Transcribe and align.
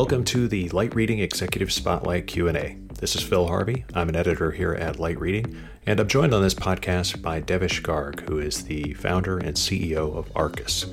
Welcome 0.00 0.24
to 0.24 0.48
the 0.48 0.70
Light 0.70 0.94
Reading 0.94 1.18
Executive 1.18 1.70
Spotlight 1.70 2.26
Q&A. 2.26 2.78
This 2.98 3.14
is 3.14 3.22
Phil 3.22 3.46
Harvey. 3.46 3.84
I'm 3.92 4.08
an 4.08 4.16
editor 4.16 4.50
here 4.50 4.72
at 4.72 4.98
Light 4.98 5.20
Reading, 5.20 5.54
and 5.84 6.00
I'm 6.00 6.08
joined 6.08 6.32
on 6.32 6.40
this 6.40 6.54
podcast 6.54 7.20
by 7.20 7.42
Devesh 7.42 7.82
Garg, 7.82 8.26
who 8.26 8.38
is 8.38 8.64
the 8.64 8.94
founder 8.94 9.36
and 9.36 9.54
CEO 9.54 10.16
of 10.16 10.32
Arrcus. 10.34 10.86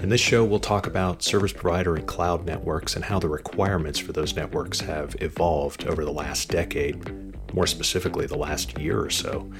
In 0.00 0.10
this 0.10 0.20
show, 0.20 0.44
we'll 0.44 0.60
talk 0.60 0.86
about 0.86 1.22
service 1.22 1.54
provider 1.54 1.96
and 1.96 2.06
cloud 2.06 2.44
networks 2.44 2.96
and 2.96 3.06
how 3.06 3.18
the 3.18 3.30
requirements 3.30 3.98
for 3.98 4.12
those 4.12 4.36
networks 4.36 4.80
have 4.80 5.16
evolved 5.22 5.86
over 5.86 6.04
the 6.04 6.12
last 6.12 6.50
decade, 6.50 7.54
more 7.54 7.66
specifically, 7.66 8.26
the 8.26 8.36
last 8.36 8.78
year 8.78 9.00
or 9.00 9.08
so. 9.08 9.50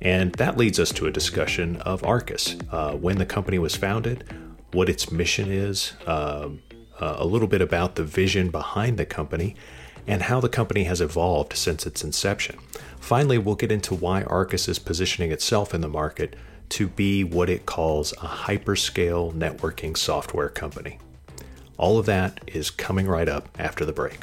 And 0.00 0.32
that 0.36 0.56
leads 0.56 0.80
us 0.80 0.90
to 0.92 1.06
a 1.06 1.12
discussion 1.12 1.76
of 1.82 2.00
Arrcus, 2.02 2.56
uh, 2.72 2.96
when 2.96 3.18
the 3.18 3.26
company 3.26 3.58
was 3.58 3.76
founded, 3.76 4.24
what 4.72 4.88
its 4.88 5.12
mission 5.12 5.52
is, 5.52 5.92
um, 6.06 6.62
uh, 7.00 7.16
a 7.18 7.26
little 7.26 7.48
bit 7.48 7.60
about 7.60 7.94
the 7.94 8.04
vision 8.04 8.50
behind 8.50 8.98
the 8.98 9.06
company, 9.06 9.54
and 10.06 10.22
how 10.22 10.40
the 10.40 10.48
company 10.48 10.84
has 10.84 11.00
evolved 11.00 11.54
since 11.54 11.86
its 11.86 12.02
inception. 12.02 12.58
Finally, 12.98 13.38
we'll 13.38 13.54
get 13.54 13.70
into 13.70 13.94
why 13.94 14.22
Arrcus 14.24 14.68
is 14.68 14.78
positioning 14.78 15.32
itself 15.32 15.74
in 15.74 15.80
the 15.80 15.88
market 15.88 16.34
to 16.70 16.88
be 16.88 17.24
what 17.24 17.48
it 17.48 17.66
calls 17.66 18.12
a 18.12 18.26
hyperscale 18.26 19.32
networking 19.32 19.96
software 19.96 20.48
company. 20.48 20.98
All 21.76 21.98
of 21.98 22.06
that 22.06 22.40
is 22.46 22.70
coming 22.70 23.06
right 23.06 23.28
up 23.28 23.48
after 23.58 23.84
the 23.84 23.92
break. 23.92 24.18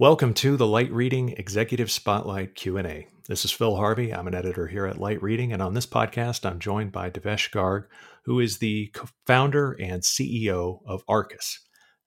Welcome 0.00 0.32
to 0.32 0.56
the 0.56 0.66
Light 0.66 0.90
Reading 0.90 1.34
Executive 1.36 1.90
Spotlight 1.90 2.54
Q&A. 2.54 3.06
This 3.28 3.44
is 3.44 3.52
Phil 3.52 3.76
Harvey. 3.76 4.14
I'm 4.14 4.26
an 4.26 4.34
editor 4.34 4.66
here 4.66 4.86
at 4.86 4.96
Light 4.96 5.22
Reading, 5.22 5.52
and 5.52 5.60
on 5.60 5.74
this 5.74 5.84
podcast, 5.84 6.50
I'm 6.50 6.58
joined 6.58 6.90
by 6.90 7.10
Devesh 7.10 7.50
Garg, 7.50 7.84
who 8.24 8.40
is 8.40 8.56
the 8.56 8.94
founder 9.26 9.76
and 9.78 10.00
CEO 10.00 10.80
of 10.86 11.04
Arrcus. 11.06 11.58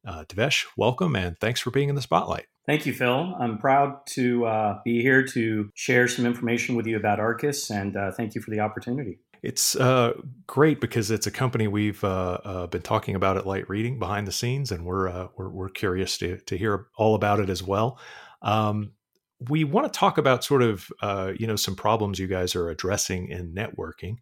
Uh, 0.07 0.23
Devesh, 0.23 0.65
welcome, 0.75 1.15
and 1.15 1.37
thanks 1.39 1.59
for 1.59 1.69
being 1.69 1.87
in 1.87 1.93
the 1.93 2.01
spotlight. 2.01 2.47
Thank 2.65 2.87
you, 2.87 2.93
Phil. 2.93 3.35
I'm 3.39 3.59
proud 3.59 4.07
to 4.13 4.47
uh, 4.47 4.79
be 4.83 5.03
here 5.03 5.23
to 5.27 5.69
share 5.75 6.07
some 6.07 6.25
information 6.25 6.75
with 6.75 6.87
you 6.87 6.97
about 6.97 7.19
Arrcus, 7.19 7.69
and 7.69 7.95
uh, 7.95 8.11
thank 8.11 8.33
you 8.33 8.41
for 8.41 8.49
the 8.49 8.61
opportunity. 8.61 9.19
It's 9.43 9.75
uh, 9.75 10.13
great 10.47 10.79
because 10.79 11.11
it's 11.11 11.27
a 11.27 11.31
company 11.31 11.67
we've 11.67 12.01
uh, 12.01 12.37
uh, 12.45 12.67
been 12.67 12.81
talking 12.81 13.13
about 13.13 13.35
at 13.35 13.45
Light 13.45 13.67
Reading 13.67 13.99
behind 13.99 14.25
the 14.25 14.31
scenes, 14.31 14.71
and 14.71 14.85
we're 14.85 15.09
uh, 15.09 15.27
we're, 15.35 15.49
we're, 15.49 15.69
curious 15.69 16.17
to 16.19 16.37
to 16.37 16.57
hear 16.57 16.87
all 16.97 17.13
about 17.13 17.41
it 17.41 17.49
as 17.49 17.61
well. 17.61 17.99
Um, 18.41 18.93
we 19.49 19.65
want 19.65 19.91
to 19.91 19.99
talk 19.99 20.17
about 20.17 20.45
sort 20.45 20.61
of 20.61 20.87
uh, 21.01 21.33
you 21.37 21.45
know 21.45 21.57
some 21.57 21.75
problems 21.75 22.19
you 22.19 22.27
guys 22.27 22.55
are 22.55 22.69
addressing 22.69 23.27
in 23.27 23.53
networking 23.53 24.15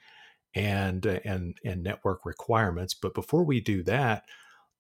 and 0.55 1.05
uh, 1.05 1.19
and 1.23 1.55
and 1.63 1.83
network 1.83 2.25
requirements. 2.25 2.95
But 2.95 3.13
before 3.13 3.45
we 3.45 3.61
do 3.61 3.83
that, 3.83 4.23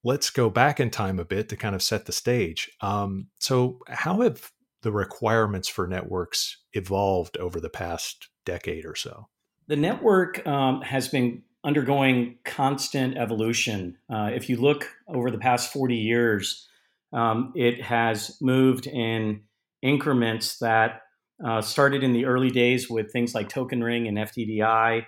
let's 0.03 0.31
go 0.31 0.49
back 0.49 0.79
in 0.79 0.89
time 0.89 1.19
a 1.19 1.25
bit 1.25 1.49
to 1.49 1.55
kind 1.55 1.75
of 1.75 1.83
set 1.83 2.07
the 2.07 2.11
stage. 2.11 2.71
Um, 2.81 3.27
so, 3.37 3.77
how 3.87 4.21
have 4.21 4.51
the 4.81 4.91
requirements 4.91 5.67
for 5.67 5.87
networks 5.87 6.57
evolved 6.73 7.37
over 7.37 7.59
the 7.59 7.69
past 7.69 8.29
decade 8.43 8.85
or 8.85 8.95
so? 8.95 9.27
The 9.71 9.77
network 9.77 10.45
um, 10.45 10.81
has 10.81 11.07
been 11.07 11.43
undergoing 11.63 12.39
constant 12.43 13.15
evolution. 13.15 13.97
Uh, 14.13 14.29
if 14.33 14.49
you 14.49 14.57
look 14.57 14.89
over 15.07 15.31
the 15.31 15.37
past 15.37 15.71
40 15.71 15.95
years, 15.95 16.67
um, 17.13 17.53
it 17.55 17.81
has 17.81 18.35
moved 18.41 18.85
in 18.85 19.43
increments 19.81 20.57
that 20.57 21.03
uh, 21.47 21.61
started 21.61 22.03
in 22.03 22.11
the 22.11 22.25
early 22.25 22.49
days 22.49 22.89
with 22.89 23.13
things 23.13 23.33
like 23.33 23.47
Token 23.47 23.81
Ring 23.81 24.09
and 24.09 24.17
FDDI, 24.17 25.05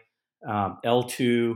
uh, 0.48 0.70
L2, 0.86 1.56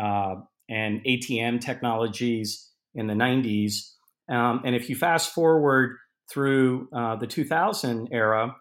uh, 0.00 0.34
and 0.68 1.04
ATM 1.04 1.60
technologies 1.60 2.70
in 2.94 3.08
the 3.08 3.14
90s. 3.14 3.90
Um, 4.30 4.62
and 4.64 4.76
if 4.76 4.88
you 4.88 4.94
fast 4.94 5.34
forward 5.34 5.96
through 6.30 6.90
uh, 6.92 7.16
the 7.16 7.26
2000 7.26 8.08
era, 8.12 8.54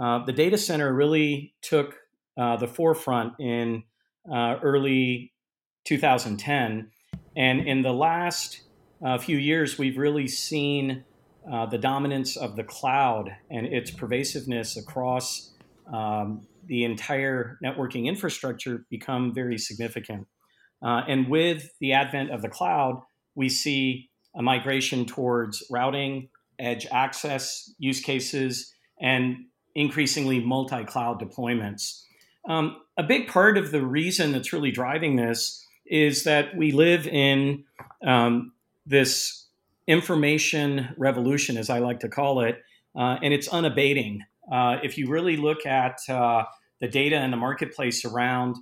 uh, 0.00 0.24
the 0.24 0.32
data 0.32 0.56
center 0.56 0.94
really 0.94 1.56
took 1.60 1.96
uh, 2.38 2.56
the 2.56 2.68
forefront 2.68 3.34
in 3.38 3.82
uh, 4.30 4.56
early 4.62 5.32
2010. 5.84 6.90
And 7.36 7.60
in 7.66 7.82
the 7.82 7.92
last 7.92 8.62
uh, 9.04 9.18
few 9.18 9.36
years, 9.36 9.78
we've 9.78 9.98
really 9.98 10.28
seen 10.28 11.04
uh, 11.50 11.66
the 11.66 11.78
dominance 11.78 12.36
of 12.36 12.56
the 12.56 12.64
cloud 12.64 13.34
and 13.50 13.66
its 13.66 13.90
pervasiveness 13.90 14.76
across 14.76 15.50
um, 15.92 16.46
the 16.66 16.84
entire 16.84 17.58
networking 17.64 18.06
infrastructure 18.06 18.86
become 18.90 19.34
very 19.34 19.58
significant. 19.58 20.26
Uh, 20.82 21.02
and 21.08 21.28
with 21.28 21.70
the 21.80 21.92
advent 21.92 22.30
of 22.30 22.42
the 22.42 22.48
cloud, 22.48 23.02
we 23.34 23.48
see 23.48 24.08
a 24.36 24.42
migration 24.42 25.04
towards 25.04 25.64
routing, 25.70 26.28
edge 26.58 26.86
access 26.90 27.72
use 27.78 28.00
cases, 28.00 28.72
and 29.00 29.36
increasingly 29.74 30.40
multi 30.40 30.84
cloud 30.84 31.20
deployments. 31.20 32.02
Um, 32.48 32.76
a 32.96 33.02
big 33.02 33.28
part 33.28 33.56
of 33.56 33.70
the 33.70 33.84
reason 33.84 34.32
that's 34.32 34.52
really 34.52 34.70
driving 34.70 35.16
this 35.16 35.64
is 35.86 36.24
that 36.24 36.56
we 36.56 36.72
live 36.72 37.06
in 37.06 37.64
um, 38.04 38.52
this 38.86 39.46
information 39.86 40.94
revolution, 40.96 41.56
as 41.56 41.70
I 41.70 41.78
like 41.78 42.00
to 42.00 42.08
call 42.08 42.40
it, 42.40 42.62
uh, 42.96 43.18
and 43.22 43.32
it's 43.32 43.48
unabating. 43.48 44.22
Uh, 44.50 44.78
if 44.82 44.98
you 44.98 45.08
really 45.08 45.36
look 45.36 45.66
at 45.66 45.98
uh, 46.08 46.44
the 46.80 46.88
data 46.88 47.22
in 47.22 47.30
the 47.30 47.36
marketplace 47.36 48.04
around 48.04 48.56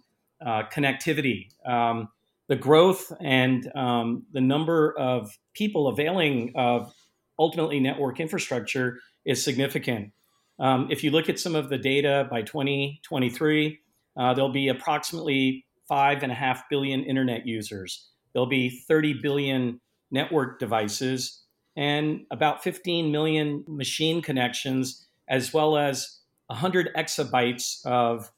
uh, 0.44 0.62
connectivity, 0.72 1.48
um, 1.66 2.08
the 2.48 2.56
growth 2.56 3.12
and 3.20 3.70
um, 3.76 4.24
the 4.32 4.40
number 4.40 4.96
of 4.98 5.38
people 5.54 5.88
availing 5.88 6.52
of 6.56 6.92
ultimately 7.38 7.80
network 7.80 8.20
infrastructure 8.20 8.98
is 9.24 9.42
significant. 9.42 10.12
Um, 10.60 10.88
if 10.90 11.02
you 11.02 11.10
look 11.10 11.28
at 11.28 11.38
some 11.38 11.56
of 11.56 11.70
the 11.70 11.78
data 11.78 12.28
by 12.30 12.42
2023, 12.42 13.80
uh, 14.16 14.34
there'll 14.34 14.52
be 14.52 14.68
approximately 14.68 15.64
five 15.88 16.22
and 16.22 16.30
a 16.30 16.34
half 16.34 16.68
billion 16.68 17.02
internet 17.02 17.46
users. 17.46 18.08
There'll 18.32 18.46
be 18.46 18.68
30 18.86 19.14
billion 19.14 19.80
network 20.10 20.58
devices 20.58 21.42
and 21.76 22.26
about 22.30 22.62
15 22.62 23.10
million 23.10 23.64
machine 23.66 24.20
connections, 24.20 25.06
as 25.28 25.54
well 25.54 25.78
as 25.78 26.18
100 26.48 26.90
exabytes 26.94 27.84
of 27.86 28.30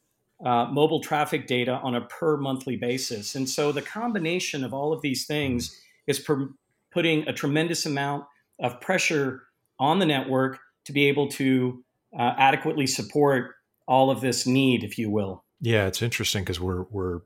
uh, 0.44 0.66
mobile 0.66 1.00
traffic 1.00 1.46
data 1.46 1.72
on 1.82 1.94
a 1.94 2.02
per 2.02 2.36
monthly 2.36 2.76
basis. 2.76 3.34
And 3.34 3.48
so 3.48 3.72
the 3.72 3.82
combination 3.82 4.64
of 4.64 4.72
all 4.72 4.92
of 4.92 5.00
these 5.00 5.26
things 5.26 5.80
is 6.06 6.20
per- 6.20 6.50
putting 6.90 7.26
a 7.26 7.32
tremendous 7.32 7.86
amount 7.86 8.24
of 8.60 8.80
pressure 8.80 9.44
on 9.78 9.98
the 9.98 10.06
network 10.06 10.58
to 10.84 10.92
be 10.92 11.08
able 11.08 11.28
to 11.28 11.82
uh, 12.18 12.34
adequately 12.36 12.86
support 12.86 13.52
all 13.86 14.10
of 14.10 14.20
this 14.20 14.46
need, 14.46 14.84
if 14.84 14.98
you 14.98 15.10
will. 15.10 15.44
Yeah, 15.60 15.86
it's 15.86 16.02
interesting 16.02 16.42
because 16.42 16.60
we're 16.60 16.84
we're 16.90 17.20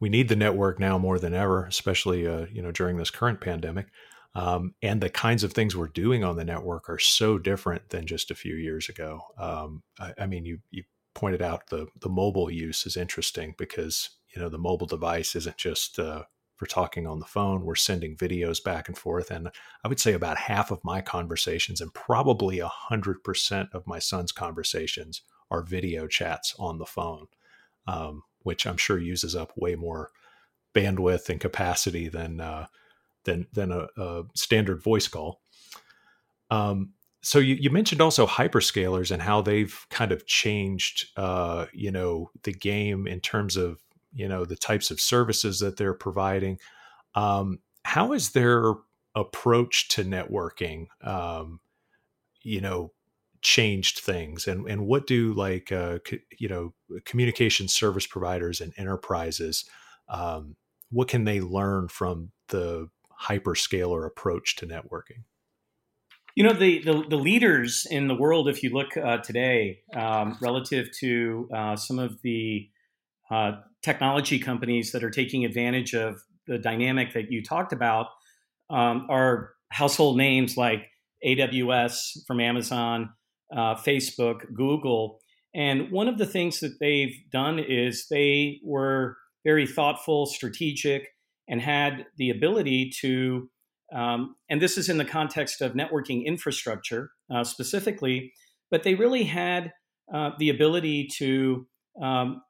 we 0.00 0.08
need 0.08 0.28
the 0.28 0.36
network 0.36 0.78
now 0.78 0.98
more 0.98 1.18
than 1.18 1.34
ever, 1.34 1.64
especially 1.66 2.26
uh, 2.26 2.46
you 2.52 2.62
know 2.62 2.72
during 2.72 2.96
this 2.96 3.10
current 3.10 3.40
pandemic. 3.40 3.86
Um, 4.34 4.74
and 4.82 5.00
the 5.00 5.10
kinds 5.10 5.42
of 5.42 5.52
things 5.52 5.74
we're 5.74 5.88
doing 5.88 6.22
on 6.22 6.36
the 6.36 6.44
network 6.44 6.88
are 6.88 6.98
so 6.98 7.38
different 7.38 7.88
than 7.88 8.06
just 8.06 8.30
a 8.30 8.36
few 8.36 8.54
years 8.54 8.88
ago. 8.88 9.20
Um, 9.38 9.82
I, 9.98 10.12
I, 10.18 10.26
mean, 10.26 10.44
you 10.44 10.58
you 10.70 10.84
pointed 11.14 11.42
out 11.42 11.68
the 11.68 11.86
the 12.00 12.08
mobile 12.08 12.50
use 12.50 12.86
is 12.86 12.96
interesting 12.96 13.54
because 13.58 14.10
you 14.34 14.40
know 14.40 14.48
the 14.48 14.58
mobile 14.58 14.86
device 14.86 15.34
isn't 15.34 15.56
just 15.56 15.98
uh, 15.98 16.24
for 16.58 16.66
talking 16.66 17.06
on 17.06 17.20
the 17.20 17.26
phone. 17.26 17.64
We're 17.64 17.76
sending 17.76 18.16
videos 18.16 18.62
back 18.62 18.88
and 18.88 18.98
forth. 18.98 19.30
And 19.30 19.48
I 19.84 19.88
would 19.88 20.00
say 20.00 20.12
about 20.12 20.36
half 20.36 20.70
of 20.70 20.84
my 20.84 21.00
conversations 21.00 21.80
and 21.80 21.94
probably 21.94 22.58
100% 22.58 23.72
of 23.72 23.86
my 23.86 24.00
son's 24.00 24.32
conversations 24.32 25.22
are 25.50 25.62
video 25.62 26.06
chats 26.06 26.54
on 26.58 26.78
the 26.78 26.84
phone, 26.84 27.26
um, 27.86 28.24
which 28.40 28.66
I'm 28.66 28.76
sure 28.76 28.98
uses 28.98 29.36
up 29.36 29.52
way 29.56 29.76
more 29.76 30.10
bandwidth 30.74 31.28
and 31.28 31.40
capacity 31.40 32.08
than, 32.08 32.40
uh, 32.40 32.66
than, 33.24 33.46
than 33.52 33.70
a, 33.72 33.86
a, 33.96 34.24
standard 34.34 34.82
voice 34.82 35.08
call. 35.08 35.40
Um, 36.50 36.92
so 37.22 37.38
you, 37.38 37.54
you, 37.54 37.70
mentioned 37.70 38.00
also 38.00 38.26
hyperscalers 38.26 39.10
and 39.10 39.22
how 39.22 39.42
they've 39.42 39.86
kind 39.90 40.12
of 40.12 40.26
changed, 40.26 41.08
uh, 41.16 41.66
you 41.72 41.90
know, 41.90 42.30
the 42.44 42.52
game 42.52 43.06
in 43.06 43.20
terms 43.20 43.56
of 43.56 43.80
you 44.12 44.28
know 44.28 44.44
the 44.44 44.56
types 44.56 44.90
of 44.90 45.00
services 45.00 45.60
that 45.60 45.76
they're 45.76 45.94
providing. 45.94 46.58
Um, 47.14 47.60
how 47.84 48.12
is 48.12 48.30
their 48.30 48.74
approach 49.14 49.88
to 49.88 50.04
networking 50.04 50.86
um, 51.02 51.60
you 52.42 52.60
know 52.60 52.92
changed 53.42 54.00
things? 54.00 54.46
And 54.46 54.68
and 54.68 54.86
what 54.86 55.06
do 55.06 55.32
like 55.32 55.72
uh, 55.72 55.98
co- 56.04 56.18
you 56.38 56.48
know 56.48 56.74
communication 57.04 57.68
service 57.68 58.06
providers 58.06 58.60
and 58.60 58.72
enterprises 58.76 59.64
um, 60.08 60.56
what 60.90 61.08
can 61.08 61.24
they 61.24 61.40
learn 61.40 61.88
from 61.88 62.30
the 62.48 62.88
hyperscaler 63.26 64.06
approach 64.06 64.56
to 64.56 64.66
networking? 64.66 65.24
You 66.34 66.44
know, 66.44 66.52
the, 66.52 66.82
the, 66.82 67.04
the, 67.08 67.16
leaders 67.16 67.86
in 67.90 68.06
the 68.06 68.14
world, 68.14 68.48
if 68.48 68.62
you 68.62 68.70
look 68.70 68.96
uh, 68.96 69.18
today, 69.18 69.80
um, 69.94 70.38
relative 70.40 70.88
to 71.00 71.48
uh, 71.52 71.74
some 71.74 71.98
of 71.98 72.22
the 72.22 72.68
uh, 73.28 73.52
technology 73.82 74.38
companies 74.38 74.92
that 74.92 75.04
are 75.04 75.10
taking 75.10 75.44
advantage 75.44 75.94
of 75.94 76.20
the 76.46 76.58
dynamic 76.58 77.12
that 77.14 77.30
you 77.30 77.42
talked 77.42 77.72
about, 77.72 78.06
um, 78.70 79.06
are 79.08 79.50
household 79.70 80.16
names 80.16 80.56
like 80.56 80.86
AWS 81.24 82.24
from 82.26 82.40
Amazon, 82.40 83.10
uh, 83.52 83.74
Facebook, 83.74 84.52
Google. 84.54 85.20
And 85.54 85.90
one 85.90 86.08
of 86.08 86.18
the 86.18 86.26
things 86.26 86.60
that 86.60 86.78
they've 86.80 87.16
done 87.30 87.58
is 87.58 88.06
they 88.10 88.60
were 88.64 89.16
very 89.44 89.66
thoughtful, 89.66 90.26
strategic, 90.26 91.08
and 91.48 91.60
had 91.60 92.06
the 92.16 92.30
ability 92.30 92.90
to 93.00 93.48
um, 93.92 94.36
and 94.50 94.60
this 94.60 94.76
is 94.76 94.88
in 94.88 94.98
the 94.98 95.04
context 95.04 95.62
of 95.62 95.72
networking 95.72 96.24
infrastructure 96.26 97.10
uh, 97.34 97.42
specifically, 97.42 98.32
but 98.70 98.82
they 98.82 98.94
really 98.94 99.24
had 99.24 99.72
uh, 100.12 100.30
the 100.38 100.50
ability 100.50 101.08
to 101.16 101.66
um, 102.02 102.42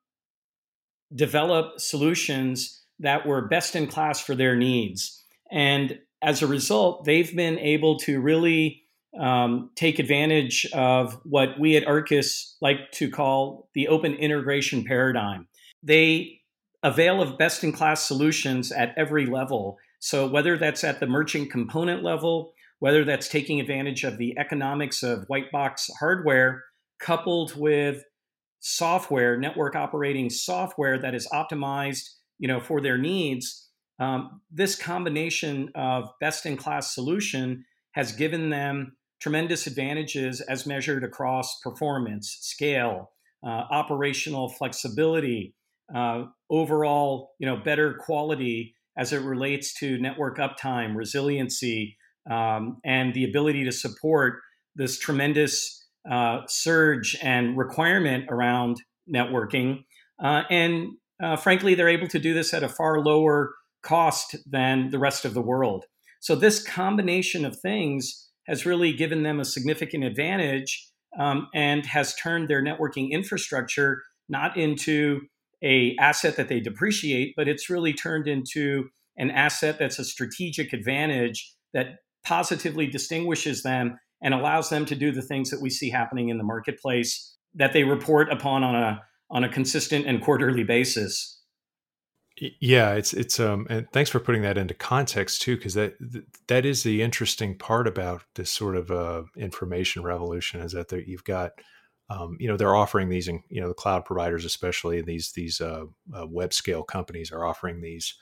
develop 1.15 1.81
solutions 1.81 2.83
that 3.01 3.27
were 3.27 3.49
best 3.49 3.77
in 3.77 3.87
class 3.87 4.21
for 4.21 4.35
their 4.35 4.57
needs. 4.57 5.23
And 5.51 5.99
as 6.23 6.43
a 6.43 6.47
result, 6.47 7.05
they've 7.05 7.35
been 7.35 7.59
able 7.59 7.99
to 8.01 8.21
really 8.21 8.83
um, 9.19 9.71
take 9.75 9.99
advantage 9.99 10.67
of 10.75 11.19
what 11.25 11.59
we 11.59 11.77
at 11.77 11.87
Arrcus 11.87 12.57
like 12.61 12.91
to 12.93 13.11
call 13.11 13.69
the 13.75 13.89
open 13.89 14.15
integration 14.15 14.85
paradigm. 14.85 15.49
They 15.83 16.41
avail 16.83 17.23
of 17.23 17.39
best 17.39 17.65
in 17.65 17.73
class 17.73 18.07
solutions 18.07 18.71
at 18.71 18.95
every 18.97 19.27
level 19.27 19.79
so, 20.01 20.29
whether 20.29 20.57
that's 20.57 20.85
at 20.85 21.01
the 21.01 21.07
merchant 21.07 21.51
component 21.51 22.03
level, 22.03 22.53
whether 22.79 23.05
that's 23.05 23.29
taking 23.29 23.61
advantage 23.61 24.05
of 24.05 24.19
the 24.19 24.39
economics 24.39 25.03
of 25.03 25.25
white 25.27 25.51
box 25.51 25.91
hardware 25.99 26.65
coupled 27.01 27.57
with 27.57 28.05
software, 28.61 29.37
network 29.39 29.77
operating 29.77 30.31
software 30.31 30.99
that 31.01 31.15
is 31.15 31.29
optimized, 31.29 32.09
you 32.39 32.49
know, 32.49 32.61
for 32.61 32.81
their 32.81 32.99
needs, 32.99 33.69
um, 34.01 34.41
this 34.51 34.77
combination 34.77 35.71
of 35.75 36.09
best-in-class 36.21 36.95
solution 36.95 37.65
has 37.93 38.13
given 38.13 38.51
them 38.51 38.97
tremendous 39.21 39.67
advantages 39.67 40.41
as 40.41 40.67
measured 40.67 41.03
across 41.03 41.59
performance, 41.61 42.39
scale, 42.41 43.11
uh, 43.45 43.65
operational 43.71 44.49
flexibility, 44.49 45.55
uh, 45.95 46.25
overall, 46.51 47.33
you 47.39 47.47
know, 47.47 47.57
better 47.57 47.95
quality 47.95 48.75
as 48.97 49.13
it 49.13 49.23
relates 49.23 49.75
to 49.75 49.99
network 49.99 50.39
uptime, 50.39 50.95
resiliency, 50.95 51.97
um, 52.31 52.79
and 52.85 53.15
the 53.15 53.25
ability 53.25 53.65
to 53.65 53.73
support 53.73 54.41
this 54.77 54.99
tremendous 54.99 55.88
uh, 56.11 56.41
surge 56.49 57.17
and 57.23 57.57
requirement 57.57 58.27
around 58.31 58.79
networking. 59.13 59.85
Uh, 60.23 60.43
and 60.51 60.89
uh, 61.23 61.37
frankly, 61.37 61.75
they're 61.75 61.89
able 61.89 62.09
to 62.09 62.19
do 62.19 62.35
this 62.35 62.55
at 62.55 62.63
a 62.63 62.69
far 62.69 63.01
lower 63.01 63.55
cost 63.83 64.37
than 64.47 64.91
the 64.91 64.99
rest 64.99 65.25
of 65.25 65.35
the 65.35 65.41
world. 65.41 65.85
So, 66.21 66.35
this 66.35 66.63
combination 66.63 67.45
of 67.45 67.59
things 67.61 68.29
has 68.47 68.67
really 68.67 68.93
given 68.93 69.23
them 69.23 69.41
a 69.41 69.45
significant 69.45 70.05
advantage 70.05 70.89
um, 71.19 71.49
and 71.55 71.85
has 71.87 72.15
turned 72.17 72.49
their 72.49 72.63
networking 72.63 73.11
infrastructure 73.11 74.03
not 74.29 74.57
into 74.57 75.21
a 75.63 75.97
asset 75.99 76.37
that 76.37 76.49
they 76.49 76.61
depreciate, 76.61 77.35
but 77.37 77.49
it's 77.49 77.71
really 77.71 77.93
turned 77.93 78.29
into 78.29 78.89
an 79.17 79.31
asset 79.31 79.79
that's 79.79 79.99
a 79.99 80.05
strategic 80.05 80.73
advantage 80.73 81.53
that 81.75 81.97
positively 82.25 82.87
distinguishes 82.87 83.63
them 83.63 83.99
and 84.23 84.35
allows 84.35 84.71
them 84.71 84.85
to 84.87 84.95
do 84.95 85.13
the 85.13 85.23
things 85.23 85.51
that 85.51 85.61
we 85.61 85.71
see 85.71 85.91
happening 85.91 86.29
in 86.29 86.39
the 86.39 86.45
marketplace 86.45 87.37
that 87.55 87.73
they 87.73 87.85
report 87.85 88.31
upon 88.33 88.65
on 88.65 88.75
a 88.75 89.03
on 89.31 89.45
a 89.45 89.49
consistent 89.49 90.07
and 90.07 90.23
quarterly 90.23 90.65
basis. 90.65 91.43
Yeah, 92.61 92.93
it's 92.93 93.13
it's 93.13 93.41
um 93.41 93.67
and 93.69 93.87
thanks 93.93 94.11
for 94.11 94.21
putting 94.21 94.43
that 94.43 94.59
into 94.59 94.75
context 94.75 95.43
too 95.43 95.57
because 95.57 95.75
that 95.75 95.95
that 96.47 96.65
is 96.65 96.83
the 96.83 97.03
interesting 97.03 97.59
part 97.59 97.89
about 97.89 98.23
this 98.37 98.53
sort 98.53 98.77
of 98.77 98.91
uh 98.91 99.23
information 99.37 100.03
revolution 100.03 100.61
is 100.61 100.73
that 100.73 100.93
you've 101.07 101.25
got 101.25 101.53
um, 102.11 102.37
you 102.41 102.49
know 102.49 102.57
they're 102.57 102.77
offering 102.77 103.09
these 103.09 103.29
and 103.29 103.41
you 103.49 103.61
know 103.61 103.69
the 103.69 103.75
cloud 103.75 104.05
providers 104.05 104.45
especially 104.45 105.03
these 105.03 105.33
these 105.33 105.61
uh, 105.61 105.85
uh, 106.15 106.27
web 106.27 106.55
scale 106.55 106.83
companies 106.83 107.31
are 107.31 107.45
offering 107.45 107.81
these 107.81 108.15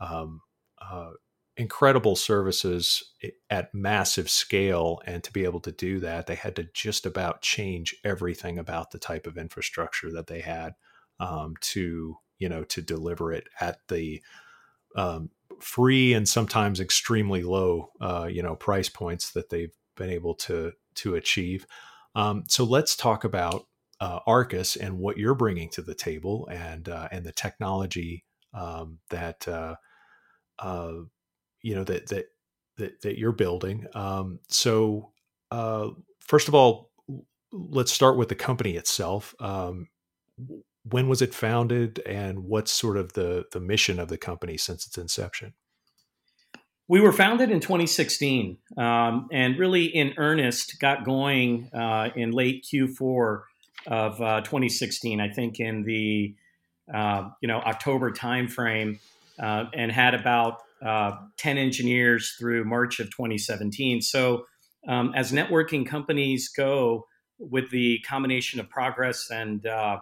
um, 0.00 0.40
uh, 0.80 1.10
incredible 1.56 2.16
services 2.16 3.12
at 3.48 3.72
massive 3.72 4.28
scale 4.28 5.00
and 5.06 5.22
to 5.22 5.32
be 5.32 5.44
able 5.44 5.60
to 5.60 5.70
do 5.70 6.00
that 6.00 6.26
they 6.26 6.34
had 6.34 6.56
to 6.56 6.66
just 6.74 7.06
about 7.06 7.42
change 7.42 7.94
everything 8.02 8.58
about 8.58 8.90
the 8.90 8.98
type 8.98 9.26
of 9.26 9.38
infrastructure 9.38 10.10
that 10.10 10.26
they 10.26 10.40
had 10.40 10.74
um, 11.20 11.54
to 11.60 12.16
you 12.38 12.48
know 12.48 12.64
to 12.64 12.82
deliver 12.82 13.32
it 13.32 13.46
at 13.60 13.78
the 13.88 14.20
um, 14.96 15.30
free 15.60 16.12
and 16.12 16.28
sometimes 16.28 16.80
extremely 16.80 17.42
low 17.42 17.90
uh, 18.00 18.28
you 18.30 18.42
know 18.42 18.56
price 18.56 18.88
points 18.88 19.32
that 19.32 19.50
they've 19.50 19.74
been 19.96 20.10
able 20.10 20.34
to 20.34 20.72
to 20.94 21.14
achieve. 21.14 21.66
Um, 22.14 22.44
so 22.46 22.64
let's 22.64 22.96
talk 22.96 23.24
about 23.24 23.66
uh, 24.00 24.20
Arrcus 24.26 24.76
and 24.76 24.98
what 24.98 25.16
you're 25.16 25.34
bringing 25.34 25.68
to 25.70 25.82
the 25.82 25.94
table, 25.94 26.48
and 26.50 26.88
uh, 26.88 27.08
and 27.10 27.24
the 27.24 27.32
technology 27.32 28.24
um, 28.52 28.98
that 29.10 29.46
uh, 29.48 29.76
uh 30.58 30.92
you 31.64 31.74
know 31.74 31.82
that 31.84 32.06
that 32.08 32.26
that, 32.76 33.00
that 33.00 33.18
you're 33.18 33.32
building. 33.32 33.86
Um, 33.94 34.38
so 34.48 35.10
uh, 35.50 35.88
first 36.20 36.46
of 36.46 36.54
all, 36.54 36.90
let's 37.52 37.92
start 37.92 38.16
with 38.16 38.28
the 38.28 38.34
company 38.34 38.76
itself. 38.76 39.34
Um, 39.40 39.88
when 40.84 41.08
was 41.08 41.22
it 41.22 41.34
founded, 41.34 42.00
and 42.04 42.40
what's 42.44 42.70
sort 42.70 42.98
of 42.98 43.14
the 43.14 43.46
the 43.52 43.60
mission 43.60 43.98
of 43.98 44.08
the 44.08 44.18
company 44.18 44.58
since 44.58 44.86
its 44.86 44.98
inception? 44.98 45.54
We 46.86 47.00
were 47.00 47.12
founded 47.12 47.50
in 47.50 47.60
2016 47.60 48.58
um, 48.76 49.28
and 49.32 49.58
really 49.58 49.86
in 49.86 50.12
earnest 50.18 50.78
got 50.78 51.02
going 51.02 51.70
uh, 51.72 52.10
in 52.14 52.32
late 52.32 52.66
Q4 52.70 53.40
of 53.86 54.20
uh, 54.20 54.40
2016. 54.42 55.18
I 55.18 55.30
think 55.30 55.60
in 55.60 55.84
the 55.84 56.34
uh, 56.92 57.30
you 57.40 57.48
know 57.48 57.60
October 57.60 58.10
timeframe, 58.10 58.98
uh, 59.38 59.64
and 59.72 59.90
had 59.90 60.14
about 60.14 60.60
uh, 60.84 61.12
10 61.38 61.58
engineers 61.58 62.34
through 62.38 62.64
March 62.64 63.00
of 63.00 63.06
2017. 63.06 64.02
So 64.02 64.44
um, 64.88 65.12
as 65.14 65.32
networking 65.32 65.86
companies 65.86 66.48
go 66.48 67.06
with 67.38 67.70
the 67.70 68.00
combination 68.06 68.60
of 68.60 68.68
progress 68.68 69.28
and 69.30 69.66
uh, 69.66 69.98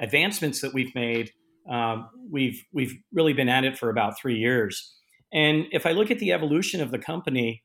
advancements 0.00 0.60
that 0.60 0.74
we've 0.74 0.94
made, 0.94 1.30
um, 1.70 2.08
we've 2.30 2.62
we've 2.72 2.94
really 3.12 3.32
been 3.32 3.48
at 3.48 3.64
it 3.64 3.78
for 3.78 3.90
about 3.90 4.18
three 4.18 4.36
years. 4.36 4.94
And 5.32 5.66
if 5.72 5.86
I 5.86 5.92
look 5.92 6.10
at 6.10 6.18
the 6.18 6.32
evolution 6.32 6.80
of 6.80 6.90
the 6.90 6.98
company, 6.98 7.62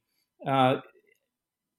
uh, 0.48 0.78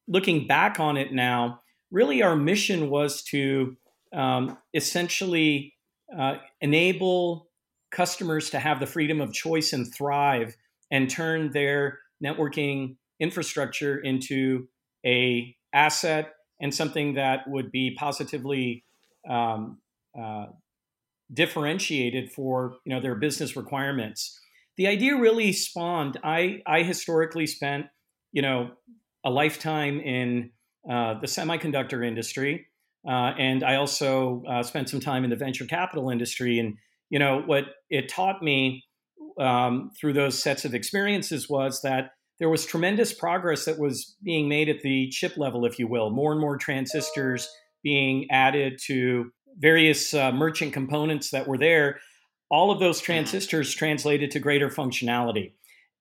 looking 0.06 0.46
back 0.46 0.78
on 0.78 0.96
it 0.96 1.12
now, 1.12 1.60
really 1.90 2.22
our 2.22 2.36
mission 2.36 2.90
was 2.90 3.22
to 3.24 3.76
um, 4.12 4.58
essentially 4.74 5.74
uh, 6.16 6.36
enable 6.60 7.48
customers 7.90 8.50
to 8.50 8.58
have 8.58 8.80
the 8.80 8.86
freedom 8.86 9.20
of 9.20 9.32
choice 9.32 9.72
and 9.72 9.92
thrive 9.92 10.56
and 10.90 11.10
turn 11.10 11.50
their 11.52 11.98
networking 12.24 12.96
infrastructure 13.18 13.98
into 13.98 14.66
a 15.04 15.54
asset 15.72 16.32
and 16.60 16.74
something 16.74 17.14
that 17.14 17.40
would 17.46 17.70
be 17.70 17.96
positively 17.98 18.84
um, 19.28 19.78
uh, 20.20 20.46
differentiated 21.32 22.32
for 22.32 22.76
you 22.84 22.94
know 22.94 23.00
their 23.00 23.14
business 23.14 23.56
requirements 23.56 24.40
the 24.80 24.86
idea 24.86 25.14
really 25.14 25.52
spawned. 25.52 26.18
I 26.24 26.62
I 26.66 26.82
historically 26.84 27.46
spent 27.46 27.84
you 28.32 28.40
know 28.40 28.70
a 29.22 29.28
lifetime 29.28 30.00
in 30.00 30.52
uh, 30.90 31.20
the 31.20 31.26
semiconductor 31.26 32.02
industry, 32.02 32.66
uh, 33.06 33.34
and 33.38 33.62
I 33.62 33.76
also 33.76 34.42
uh, 34.48 34.62
spent 34.62 34.88
some 34.88 35.00
time 35.00 35.22
in 35.22 35.28
the 35.28 35.36
venture 35.36 35.66
capital 35.66 36.08
industry. 36.08 36.58
And 36.58 36.78
you 37.10 37.18
know 37.18 37.42
what 37.44 37.64
it 37.90 38.08
taught 38.08 38.42
me 38.42 38.84
um, 39.40 39.90
through 39.98 40.12
those 40.12 40.40
sets 40.40 40.64
of 40.64 40.74
experiences 40.74 41.48
was 41.48 41.80
that 41.82 42.12
there 42.38 42.48
was 42.48 42.64
tremendous 42.64 43.12
progress 43.12 43.64
that 43.64 43.78
was 43.78 44.16
being 44.22 44.48
made 44.48 44.68
at 44.68 44.80
the 44.82 45.08
chip 45.10 45.36
level, 45.36 45.64
if 45.64 45.78
you 45.78 45.88
will. 45.88 46.10
More 46.10 46.32
and 46.32 46.40
more 46.40 46.56
transistors 46.56 47.48
being 47.82 48.26
added 48.30 48.78
to 48.86 49.30
various 49.58 50.14
uh, 50.14 50.32
merchant 50.32 50.72
components 50.72 51.30
that 51.30 51.48
were 51.48 51.58
there 51.58 51.98
all 52.50 52.70
of 52.70 52.80
those 52.80 53.00
transistors 53.00 53.72
translated 53.74 54.30
to 54.32 54.40
greater 54.40 54.68
functionality. 54.68 55.52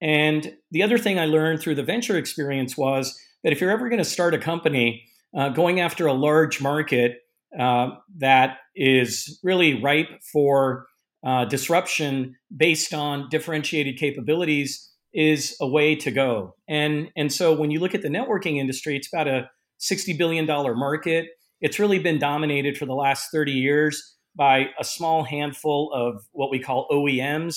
And 0.02 0.56
the 0.70 0.82
other 0.82 0.98
thing 0.98 1.18
I 1.18 1.26
learned 1.26 1.60
through 1.60 1.76
the 1.76 1.82
venture 1.82 2.16
experience 2.16 2.76
was 2.76 3.18
that 3.44 3.52
if 3.52 3.60
you're 3.60 3.70
ever 3.70 3.88
going 3.88 3.98
to 3.98 4.04
start 4.04 4.34
a 4.34 4.38
company 4.38 5.04
uh, 5.36 5.50
going 5.50 5.80
after 5.80 6.06
a 6.06 6.12
large 6.12 6.60
market 6.60 7.18
uh, 7.58 7.90
that 8.18 8.58
is 8.74 9.38
really 9.42 9.80
ripe 9.80 10.08
for 10.32 10.86
uh, 11.24 11.44
disruption 11.44 12.36
based 12.54 12.94
on 12.94 13.28
differentiated 13.30 13.98
capabilities, 13.98 14.90
is 15.12 15.56
a 15.60 15.66
way 15.66 15.96
to 15.96 16.10
go. 16.10 16.54
And 16.68 17.10
and 17.16 17.32
so 17.32 17.52
when 17.54 17.70
you 17.70 17.80
look 17.80 17.94
at 17.94 18.02
the 18.02 18.08
networking 18.08 18.58
industry, 18.58 18.96
it's 18.96 19.08
about 19.12 19.28
a 19.28 19.50
60 19.78 20.12
billion 20.14 20.46
dollar 20.46 20.74
market. 20.74 21.26
It's 21.60 21.78
really 21.78 21.98
been 21.98 22.18
dominated 22.18 22.78
for 22.78 22.86
the 22.86 22.94
last 22.94 23.28
30 23.32 23.52
years 23.52 24.16
by 24.36 24.66
a 24.78 24.84
small 24.84 25.24
handful 25.24 25.92
of 25.92 26.22
what 26.32 26.50
we 26.50 26.58
call 26.60 26.86
OEMs. 26.90 27.56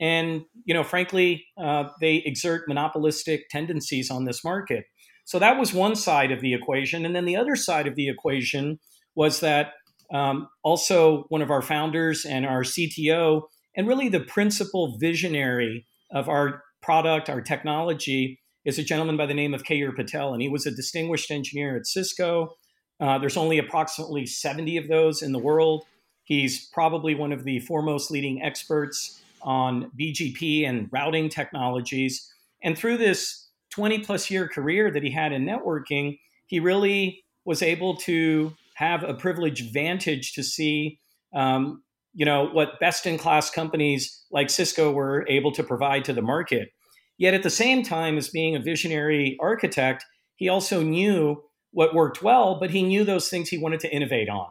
And 0.00 0.42
you 0.64 0.74
know, 0.74 0.82
frankly, 0.82 1.44
uh, 1.62 1.84
they 2.00 2.16
exert 2.24 2.68
monopolistic 2.68 3.48
tendencies 3.50 4.10
on 4.10 4.24
this 4.24 4.42
market. 4.42 4.84
So 5.26 5.38
that 5.38 5.58
was 5.58 5.72
one 5.72 5.96
side 5.96 6.32
of 6.32 6.40
the 6.40 6.52
equation, 6.52 7.06
and 7.06 7.16
then 7.16 7.24
the 7.24 7.36
other 7.36 7.56
side 7.56 7.86
of 7.86 7.94
the 7.94 8.08
equation 8.08 8.78
was 9.14 9.40
that 9.40 9.72
um, 10.12 10.48
also 10.62 11.24
one 11.28 11.42
of 11.42 11.50
our 11.50 11.62
founders 11.62 12.24
and 12.24 12.46
our 12.46 12.62
CTO, 12.62 13.42
and 13.76 13.88
really 13.88 14.08
the 14.08 14.20
principal 14.20 14.96
visionary 14.98 15.86
of 16.10 16.28
our 16.28 16.62
product, 16.82 17.28
our 17.28 17.40
technology, 17.40 18.40
is 18.64 18.78
a 18.78 18.82
gentleman 18.82 19.16
by 19.16 19.26
the 19.26 19.34
name 19.34 19.54
of 19.54 19.62
Keyur 19.62 19.94
Patel, 19.94 20.32
and 20.32 20.42
he 20.42 20.48
was 20.48 20.66
a 20.66 20.70
distinguished 20.70 21.30
engineer 21.30 21.76
at 21.76 21.86
Cisco. 21.86 22.54
Uh, 23.00 23.18
there's 23.18 23.36
only 23.36 23.58
approximately 23.58 24.26
70 24.26 24.76
of 24.76 24.88
those 24.88 25.22
in 25.22 25.32
the 25.32 25.38
world. 25.38 25.84
He's 26.24 26.66
probably 26.68 27.14
one 27.14 27.32
of 27.32 27.44
the 27.44 27.58
foremost 27.60 28.10
leading 28.10 28.42
experts 28.42 29.20
on 29.42 29.90
BGP 29.98 30.66
and 30.66 30.88
routing 30.90 31.28
technologies. 31.28 32.32
And 32.62 32.78
through 32.78 32.96
this 32.96 33.48
20 33.70 33.98
plus 34.00 34.30
year 34.30 34.48
career 34.48 34.90
that 34.90 35.02
he 35.02 35.10
had 35.10 35.32
in 35.32 35.44
networking, 35.44 36.18
he 36.46 36.60
really 36.60 37.24
was 37.44 37.62
able 37.62 37.96
to 37.96 38.54
have 38.74 39.02
a 39.02 39.14
privileged 39.14 39.72
vantage 39.72 40.32
to 40.34 40.42
see 40.42 41.00
um, 41.34 41.82
you 42.12 42.24
know 42.24 42.48
what 42.52 42.78
best 42.80 43.06
in 43.06 43.18
class 43.18 43.50
companies 43.50 44.24
like 44.30 44.50
Cisco 44.50 44.92
were 44.92 45.26
able 45.28 45.52
to 45.52 45.62
provide 45.62 46.04
to 46.04 46.12
the 46.12 46.22
market. 46.22 46.70
Yet 47.18 47.34
at 47.34 47.42
the 47.42 47.50
same 47.50 47.82
time 47.82 48.16
as 48.16 48.28
being 48.28 48.56
a 48.56 48.60
visionary 48.60 49.36
architect, 49.40 50.04
he 50.36 50.48
also 50.48 50.82
knew 50.82 51.42
what 51.70 51.94
worked 51.94 52.22
well, 52.22 52.58
but 52.58 52.70
he 52.70 52.82
knew 52.82 53.04
those 53.04 53.28
things 53.28 53.48
he 53.48 53.58
wanted 53.58 53.80
to 53.80 53.92
innovate 53.92 54.28
on. 54.28 54.48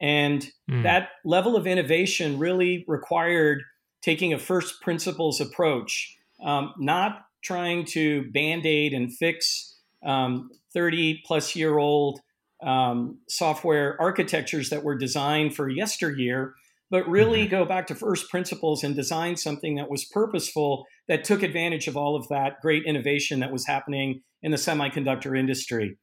And 0.00 0.48
mm. 0.70 0.82
that 0.82 1.10
level 1.24 1.56
of 1.56 1.66
innovation 1.66 2.38
really 2.38 2.84
required 2.88 3.62
taking 4.02 4.32
a 4.32 4.38
first 4.38 4.80
principles 4.80 5.40
approach, 5.40 6.16
um, 6.42 6.72
not 6.78 7.22
trying 7.42 7.84
to 7.84 8.30
band 8.30 8.66
aid 8.66 8.94
and 8.94 9.14
fix 9.14 9.78
um, 10.04 10.50
30 10.72 11.22
plus 11.24 11.54
year 11.54 11.78
old 11.78 12.20
um, 12.62 13.18
software 13.28 13.96
architectures 14.00 14.70
that 14.70 14.84
were 14.84 14.96
designed 14.96 15.54
for 15.54 15.68
yesteryear, 15.68 16.54
but 16.90 17.08
really 17.08 17.42
mm-hmm. 17.42 17.50
go 17.50 17.64
back 17.64 17.86
to 17.86 17.94
first 17.94 18.30
principles 18.30 18.84
and 18.84 18.94
design 18.94 19.36
something 19.36 19.76
that 19.76 19.90
was 19.90 20.04
purposeful 20.04 20.86
that 21.08 21.24
took 21.24 21.42
advantage 21.42 21.88
of 21.88 21.96
all 21.96 22.16
of 22.16 22.28
that 22.28 22.60
great 22.60 22.84
innovation 22.84 23.40
that 23.40 23.52
was 23.52 23.66
happening 23.66 24.22
in 24.42 24.50
the 24.50 24.56
semiconductor 24.56 25.38
industry. 25.38 25.96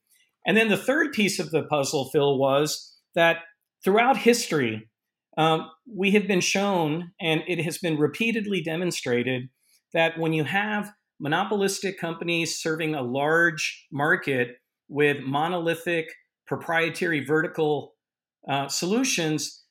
And 0.46 0.56
then 0.56 0.70
the 0.70 0.78
third 0.78 1.12
piece 1.12 1.40
of 1.40 1.52
the 1.52 1.64
puzzle, 1.64 2.10
Phil, 2.12 2.38
was 2.38 2.98
that 3.16 3.38
throughout 3.84 4.18
history, 4.18 4.90
um, 5.38 5.70
we 5.94 6.12
have 6.12 6.28
been 6.28 6.42
shown, 6.42 7.12
and 7.20 7.44
it 7.48 7.64
has 7.64 7.78
been 7.78 7.98
repeatedly 7.98 8.62
demonstrated, 8.62 9.50
that 9.94 10.18
when 10.18 10.34
you 10.34 10.46
have 10.46 10.92
monopolistic 11.20 12.00
companies 12.00 12.60
serving 12.60 12.96
a 12.96 13.02
large 13.02 13.88
market 13.92 14.58
with 14.88 15.18
monolithic 15.22 16.08
proprietary 16.48 17.24
vertical 17.24 17.96
uh, 18.50 18.68
solutions, 18.68 19.64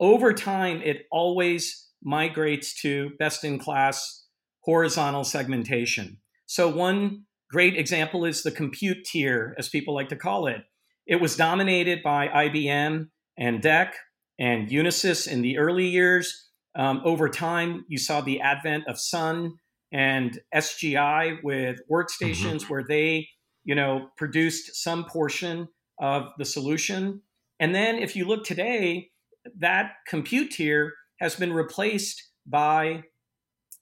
over 0.00 0.32
time, 0.32 0.82
it 0.82 1.06
always 1.10 1.88
migrates 2.02 2.80
to 2.82 3.10
best 3.18 3.44
in 3.44 3.58
class 3.58 4.26
horizontal 4.62 5.24
segmentation. 5.24 6.18
So, 6.46 6.68
one 6.68 7.24
great 7.50 7.76
example 7.76 8.24
is 8.24 8.42
the 8.42 8.50
compute 8.50 9.04
tier, 9.04 9.54
as 9.58 9.68
people 9.68 9.94
like 9.94 10.08
to 10.08 10.16
call 10.16 10.46
it. 10.46 10.62
It 11.06 11.20
was 11.20 11.36
dominated 11.36 12.02
by 12.02 12.28
IBM 12.28 13.08
and 13.38 13.62
DEC 13.62 13.92
and 14.38 14.68
Unisys 14.68 15.28
in 15.28 15.42
the 15.42 15.58
early 15.58 15.86
years. 15.86 16.50
Um, 16.76 17.02
over 17.04 17.28
time, 17.28 17.84
you 17.88 17.98
saw 17.98 18.20
the 18.20 18.40
advent 18.40 18.88
of 18.88 18.98
Sun 18.98 19.52
and 19.92 20.40
SGI 20.52 21.38
with 21.44 21.78
workstations 21.90 22.62
mm-hmm. 22.62 22.72
where 22.72 22.84
they, 22.88 23.28
you 23.64 23.74
know, 23.74 24.08
produced 24.16 24.82
some 24.82 25.04
portion 25.04 25.68
of 25.98 26.28
the 26.38 26.44
solution. 26.44 27.22
And 27.60 27.74
then 27.74 27.96
if 27.96 28.16
you 28.16 28.24
look 28.24 28.44
today, 28.44 29.10
that 29.58 29.92
compute 30.06 30.52
tier 30.52 30.94
has 31.20 31.36
been 31.36 31.52
replaced 31.52 32.30
by 32.46 33.04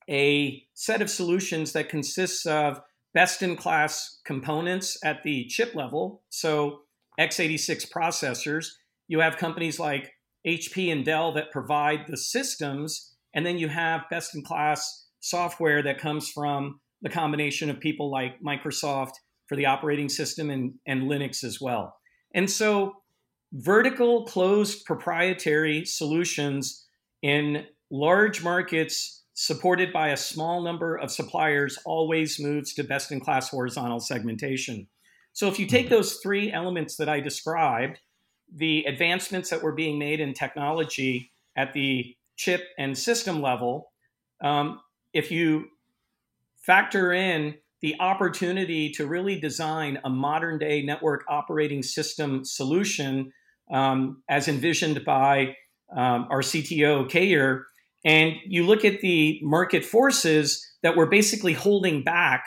a 0.09 0.63
set 0.75 1.01
of 1.01 1.11
solutions 1.11 1.73
that 1.73 1.89
consists 1.89 2.47
of 2.47 2.81
best 3.15 3.43
in 3.43 3.57
class 3.57 4.21
components 4.25 4.99
at 5.05 5.23
the 5.23 5.47
chip 5.47 5.75
level. 5.75 6.23
So, 6.31 6.81
x86 7.21 7.91
processors. 7.91 8.69
You 9.07 9.21
have 9.21 9.37
companies 9.37 9.79
like 9.79 10.13
HP 10.47 10.91
and 10.91 11.05
Dell 11.05 11.33
that 11.35 11.53
provide 11.53 12.07
the 12.09 12.17
systems. 12.17 13.15
And 13.35 13.45
then 13.45 13.59
you 13.59 13.69
have 13.69 14.03
best 14.11 14.35
in 14.35 14.43
class 14.43 15.07
software 15.21 15.83
that 15.83 15.99
comes 15.99 16.31
from 16.31 16.81
the 17.03 17.11
combination 17.11 17.69
of 17.69 17.81
people 17.81 18.11
like 18.11 18.41
Microsoft 18.41 19.13
for 19.47 19.57
the 19.57 19.67
operating 19.67 20.09
system 20.09 20.51
and, 20.51 20.75
and 20.87 21.03
Linux 21.03 21.45
as 21.45 21.61
well. 21.61 21.97
And 22.35 22.51
so, 22.51 22.97
vertical 23.53 24.25
closed 24.25 24.85
proprietary 24.85 25.85
solutions 25.85 26.87
in 27.21 27.67
large 27.91 28.43
markets 28.43 29.25
supported 29.35 29.93
by 29.93 30.09
a 30.09 30.17
small 30.17 30.63
number 30.63 30.97
of 30.97 31.11
suppliers 31.11 31.79
always 31.85 32.41
moves 32.41 32.75
to 32.75 32.85
best 32.85 33.13
in 33.13 33.21
class 33.21 33.51
horizontal 33.51 34.01
segmentation. 34.01 34.87
So, 35.33 35.49
if 35.49 35.59
you 35.59 35.67
take 35.67 35.87
mm-hmm. 35.87 35.95
those 35.95 36.17
three 36.17 36.53
elements 36.53 36.97
that 36.97 37.09
I 37.09 37.21
described, 37.21 37.99
the 38.55 38.85
advancements 38.85 39.51
that 39.51 39.63
were 39.63 39.73
being 39.73 39.99
made 39.99 40.21
in 40.21 40.35
technology 40.35 41.33
at 41.57 41.73
the 41.73 42.15
chip 42.37 42.63
and 42.79 42.97
system 42.97 43.41
level, 43.41 43.93
um, 44.43 44.81
if 45.13 45.31
you 45.31 45.67
factor 46.57 47.13
in 47.13 47.55
the 47.83 47.97
opportunity 48.01 48.91
to 48.91 49.07
really 49.07 49.39
design 49.39 49.99
a 50.05 50.09
modern 50.09 50.59
day 50.59 50.83
network 50.83 51.25
operating 51.29 51.83
system 51.83 52.45
solution 52.45 53.33
um, 53.73 54.23
as 54.29 54.49
envisioned 54.49 55.05
by 55.05 55.57
um, 55.95 56.27
our 56.31 56.41
CTO, 56.41 57.11
Keyur. 57.11 57.63
And 58.05 58.35
you 58.47 58.65
look 58.65 58.85
at 58.85 59.01
the 59.01 59.41
market 59.43 59.85
forces 59.85 60.65
that 60.83 60.97
were 60.97 61.07
basically 61.07 61.53
holding 61.53 62.03
back 62.03 62.45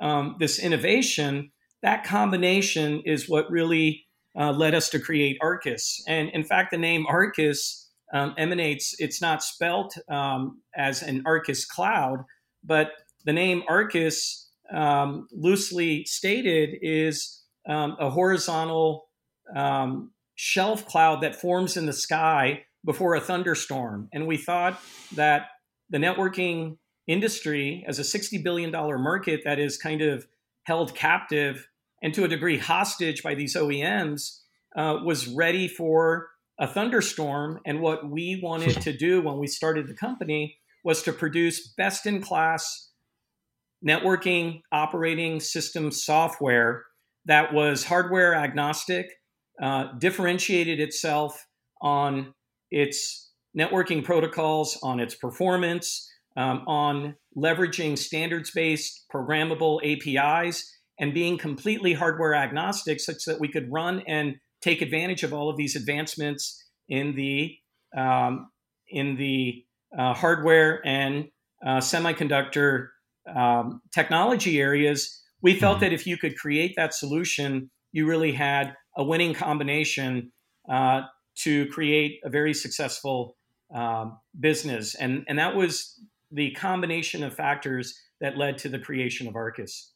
um, 0.00 0.36
this 0.38 0.58
innovation, 0.58 1.50
that 1.82 2.04
combination 2.04 3.02
is 3.04 3.28
what 3.28 3.50
really 3.50 4.06
uh, 4.38 4.52
led 4.52 4.74
us 4.74 4.88
to 4.90 4.98
create 4.98 5.38
Arrcus. 5.42 6.02
And 6.06 6.30
in 6.30 6.44
fact, 6.44 6.70
the 6.70 6.78
name 6.78 7.06
Arrcus 7.08 7.88
um, 8.12 8.34
emanates, 8.38 8.94
it's 8.98 9.20
not 9.20 9.42
spelt 9.42 9.96
um, 10.08 10.62
as 10.76 11.02
an 11.02 11.22
Arcus 11.26 11.64
cloud, 11.66 12.24
but 12.64 12.92
the 13.24 13.32
name 13.32 13.62
Arcus 13.68 14.47
um, 14.72 15.28
loosely 15.32 16.04
stated, 16.04 16.78
is 16.82 17.42
um, 17.68 17.96
a 17.98 18.10
horizontal 18.10 19.08
um, 19.54 20.12
shelf 20.34 20.86
cloud 20.86 21.22
that 21.22 21.34
forms 21.34 21.76
in 21.76 21.86
the 21.86 21.92
sky 21.92 22.64
before 22.84 23.14
a 23.14 23.20
thunderstorm. 23.20 24.08
And 24.12 24.26
we 24.26 24.36
thought 24.36 24.80
that 25.14 25.48
the 25.90 25.98
networking 25.98 26.78
industry, 27.06 27.84
as 27.88 27.98
a 27.98 28.02
$60 28.02 28.42
billion 28.42 28.70
market 28.70 29.40
that 29.44 29.58
is 29.58 29.76
kind 29.76 30.02
of 30.02 30.26
held 30.64 30.94
captive 30.94 31.68
and 32.02 32.14
to 32.14 32.24
a 32.24 32.28
degree 32.28 32.58
hostage 32.58 33.22
by 33.22 33.34
these 33.34 33.56
OEMs, 33.56 34.40
uh, 34.76 34.98
was 35.04 35.26
ready 35.26 35.66
for 35.66 36.28
a 36.60 36.66
thunderstorm. 36.66 37.60
And 37.66 37.80
what 37.80 38.08
we 38.08 38.40
wanted 38.42 38.80
to 38.82 38.96
do 38.96 39.22
when 39.22 39.38
we 39.38 39.46
started 39.46 39.88
the 39.88 39.94
company 39.94 40.58
was 40.84 41.02
to 41.02 41.12
produce 41.12 41.68
best 41.68 42.06
in 42.06 42.20
class 42.20 42.87
networking 43.86 44.60
operating 44.72 45.40
system 45.40 45.90
software 45.90 46.84
that 47.26 47.52
was 47.52 47.84
hardware 47.84 48.34
agnostic, 48.34 49.06
uh, 49.62 49.92
differentiated 49.98 50.80
itself 50.80 51.46
on 51.80 52.34
its 52.70 53.30
networking 53.56 54.02
protocols, 54.02 54.78
on 54.82 54.98
its 54.98 55.14
performance, 55.14 56.10
um, 56.36 56.64
on 56.66 57.14
leveraging 57.36 57.96
standards 57.98 58.50
based 58.50 59.04
programmable 59.12 59.80
APIs, 59.84 60.78
and 60.98 61.14
being 61.14 61.38
completely 61.38 61.92
hardware 61.92 62.34
agnostic 62.34 63.00
such 63.00 63.24
that 63.26 63.38
we 63.38 63.48
could 63.48 63.70
run 63.70 64.02
and 64.06 64.36
take 64.60 64.82
advantage 64.82 65.22
of 65.22 65.32
all 65.32 65.48
of 65.48 65.56
these 65.56 65.76
advancements 65.76 66.64
in 66.88 67.14
the 67.14 67.54
um, 67.96 68.50
in 68.90 69.16
the 69.16 69.64
uh, 69.96 70.14
hardware 70.14 70.80
and 70.86 71.28
uh, 71.64 71.78
semiconductor 71.78 72.88
um, 73.34 73.82
technology 73.92 74.60
areas, 74.60 75.22
we 75.42 75.54
felt 75.54 75.76
mm-hmm. 75.76 75.84
that 75.84 75.92
if 75.92 76.06
you 76.06 76.16
could 76.16 76.36
create 76.36 76.74
that 76.76 76.94
solution, 76.94 77.70
you 77.92 78.06
really 78.06 78.32
had 78.32 78.74
a 78.96 79.04
winning 79.04 79.34
combination 79.34 80.32
uh, 80.68 81.02
to 81.36 81.66
create 81.66 82.20
a 82.24 82.28
very 82.28 82.52
successful 82.52 83.36
um, 83.74 84.18
business. 84.38 84.94
And, 84.94 85.24
and 85.28 85.38
that 85.38 85.54
was 85.54 86.00
the 86.30 86.50
combination 86.52 87.22
of 87.22 87.34
factors 87.34 87.98
that 88.20 88.36
led 88.36 88.58
to 88.58 88.68
the 88.68 88.78
creation 88.78 89.28
of 89.28 89.34
Arrcus. 89.34 89.92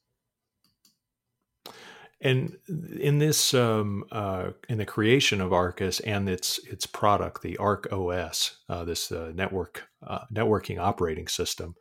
And 2.21 2.57
in 2.69 3.19
this, 3.19 3.53
um, 3.53 4.05
uh, 4.13 4.51
in 4.69 4.79
the 4.79 4.87
creation 4.87 5.41
of 5.41 5.53
Arrcus 5.53 5.99
and 6.01 6.29
its 6.29 6.61
its 6.61 6.87
product, 6.87 7.43
the 7.43 7.57
Arc 7.57 7.93
OS, 7.93 8.59
uh, 8.69 8.85
this 8.85 9.11
uh, 9.11 9.33
network 9.35 9.89
uh, 10.07 10.21
networking 10.33 10.79
operating 10.79 11.27
system, 11.27 11.75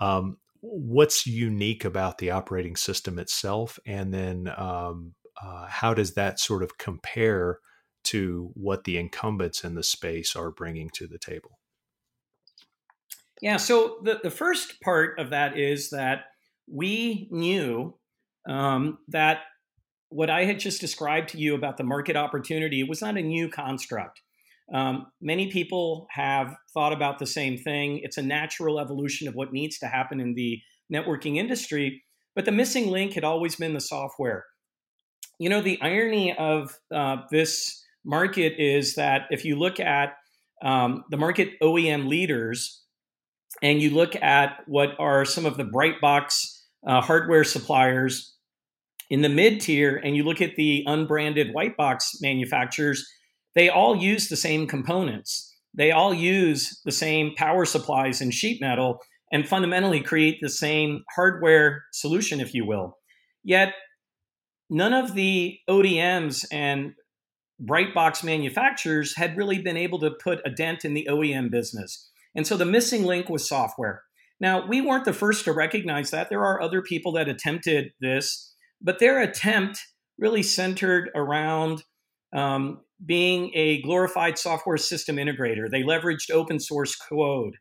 um, 0.00 0.38
what's 0.66 1.26
unique 1.26 1.84
about 1.84 2.18
the 2.18 2.30
operating 2.30 2.76
system 2.76 3.18
itself, 3.18 3.78
and 3.86 4.14
then 4.14 4.52
um, 4.56 5.14
uh, 5.42 5.66
how 5.68 5.92
does 5.92 6.14
that 6.14 6.40
sort 6.40 6.62
of 6.62 6.78
compare 6.78 7.58
to 8.04 8.50
what 8.54 8.84
the 8.84 8.98
incumbents 8.98 9.64
in 9.64 9.74
the 9.74 9.82
space 9.82 10.34
are 10.34 10.50
bringing 10.50 10.90
to 10.94 11.06
the 11.06 11.18
table? 11.18 11.58
Yeah. 13.42 13.58
So 13.58 13.98
the 14.02 14.20
the 14.22 14.30
first 14.30 14.80
part 14.80 15.18
of 15.18 15.30
that 15.30 15.58
is 15.58 15.90
that 15.90 16.26
we 16.70 17.28
knew 17.30 17.94
um, 18.48 18.98
that 19.08 19.40
what 20.08 20.30
I 20.30 20.44
had 20.44 20.60
just 20.60 20.80
described 20.80 21.30
to 21.30 21.38
you 21.38 21.54
about 21.54 21.76
the 21.76 21.84
market 21.84 22.16
opportunity 22.16 22.84
was 22.84 23.02
not 23.02 23.18
a 23.18 23.22
new 23.22 23.48
construct. 23.48 24.22
Um, 24.72 25.06
many 25.20 25.50
people 25.50 26.06
have 26.10 26.54
thought 26.72 26.92
about 26.92 27.18
the 27.18 27.26
same 27.26 27.58
thing. 27.58 28.00
It's 28.02 28.16
a 28.16 28.22
natural 28.22 28.80
evolution 28.80 29.28
of 29.28 29.34
what 29.34 29.52
needs 29.52 29.78
to 29.80 29.86
happen 29.86 30.20
in 30.20 30.34
the 30.34 30.60
networking 30.92 31.36
industry. 31.36 32.02
But 32.34 32.44
the 32.44 32.52
missing 32.52 32.90
link 32.90 33.12
had 33.12 33.24
always 33.24 33.56
been 33.56 33.74
the 33.74 33.80
software. 33.80 34.44
You 35.38 35.50
know, 35.50 35.60
the 35.60 35.80
irony 35.82 36.34
of 36.36 36.78
uh, 36.92 37.18
this 37.30 37.82
market 38.04 38.54
is 38.58 38.94
that 38.94 39.22
if 39.30 39.44
you 39.44 39.56
look 39.56 39.80
at 39.80 40.14
um, 40.62 41.04
the 41.10 41.16
market 41.16 41.60
OEM 41.62 42.08
leaders 42.08 42.82
and 43.62 43.82
you 43.82 43.90
look 43.90 44.16
at 44.16 44.60
what 44.66 44.90
are 44.98 45.24
some 45.24 45.46
of 45.46 45.56
the 45.56 45.64
bright 45.64 46.00
box 46.00 46.66
uh, 46.86 47.00
hardware 47.00 47.44
suppliers 47.44 48.34
in 49.10 49.22
the 49.22 49.28
mid 49.28 49.60
tier 49.60 49.96
and 49.96 50.16
you 50.16 50.22
look 50.22 50.40
at 50.40 50.56
the 50.56 50.82
unbranded 50.86 51.52
white 51.52 51.76
box 51.76 52.18
manufacturers, 52.20 53.06
they 53.54 53.68
all 53.68 53.96
use 53.96 54.28
the 54.28 54.36
same 54.36 54.66
components. 54.66 55.52
They 55.74 55.90
all 55.90 56.14
use 56.14 56.80
the 56.84 56.92
same 56.92 57.34
power 57.36 57.64
supplies 57.64 58.20
and 58.20 58.32
sheet 58.32 58.60
metal 58.60 59.00
and 59.32 59.48
fundamentally 59.48 60.00
create 60.00 60.38
the 60.40 60.48
same 60.48 61.02
hardware 61.14 61.84
solution, 61.92 62.40
if 62.40 62.54
you 62.54 62.66
will. 62.66 62.98
Yet, 63.42 63.74
none 64.70 64.92
of 64.92 65.14
the 65.14 65.58
ODMs 65.68 66.46
and 66.52 66.92
bright 67.58 67.94
box 67.94 68.22
manufacturers 68.22 69.16
had 69.16 69.36
really 69.36 69.60
been 69.60 69.76
able 69.76 69.98
to 70.00 70.10
put 70.10 70.40
a 70.44 70.50
dent 70.50 70.84
in 70.84 70.94
the 70.94 71.08
OEM 71.10 71.50
business. 71.50 72.10
And 72.34 72.46
so 72.46 72.56
the 72.56 72.64
missing 72.64 73.04
link 73.04 73.28
was 73.28 73.48
software. 73.48 74.02
Now, 74.40 74.66
we 74.66 74.80
weren't 74.80 75.04
the 75.04 75.12
first 75.12 75.44
to 75.44 75.52
recognize 75.52 76.10
that. 76.10 76.28
There 76.28 76.44
are 76.44 76.60
other 76.60 76.82
people 76.82 77.12
that 77.12 77.28
attempted 77.28 77.92
this 78.00 78.54
but 78.84 78.98
their 78.98 79.20
attempt 79.20 79.80
really 80.18 80.42
centered 80.42 81.10
around 81.16 81.82
um, 82.32 82.82
being 83.04 83.50
a 83.54 83.82
glorified 83.82 84.38
software 84.38 84.76
system 84.76 85.16
integrator. 85.16 85.70
They 85.70 85.82
leveraged 85.82 86.30
open 86.30 86.58
source 86.60 86.96
code 86.96 87.54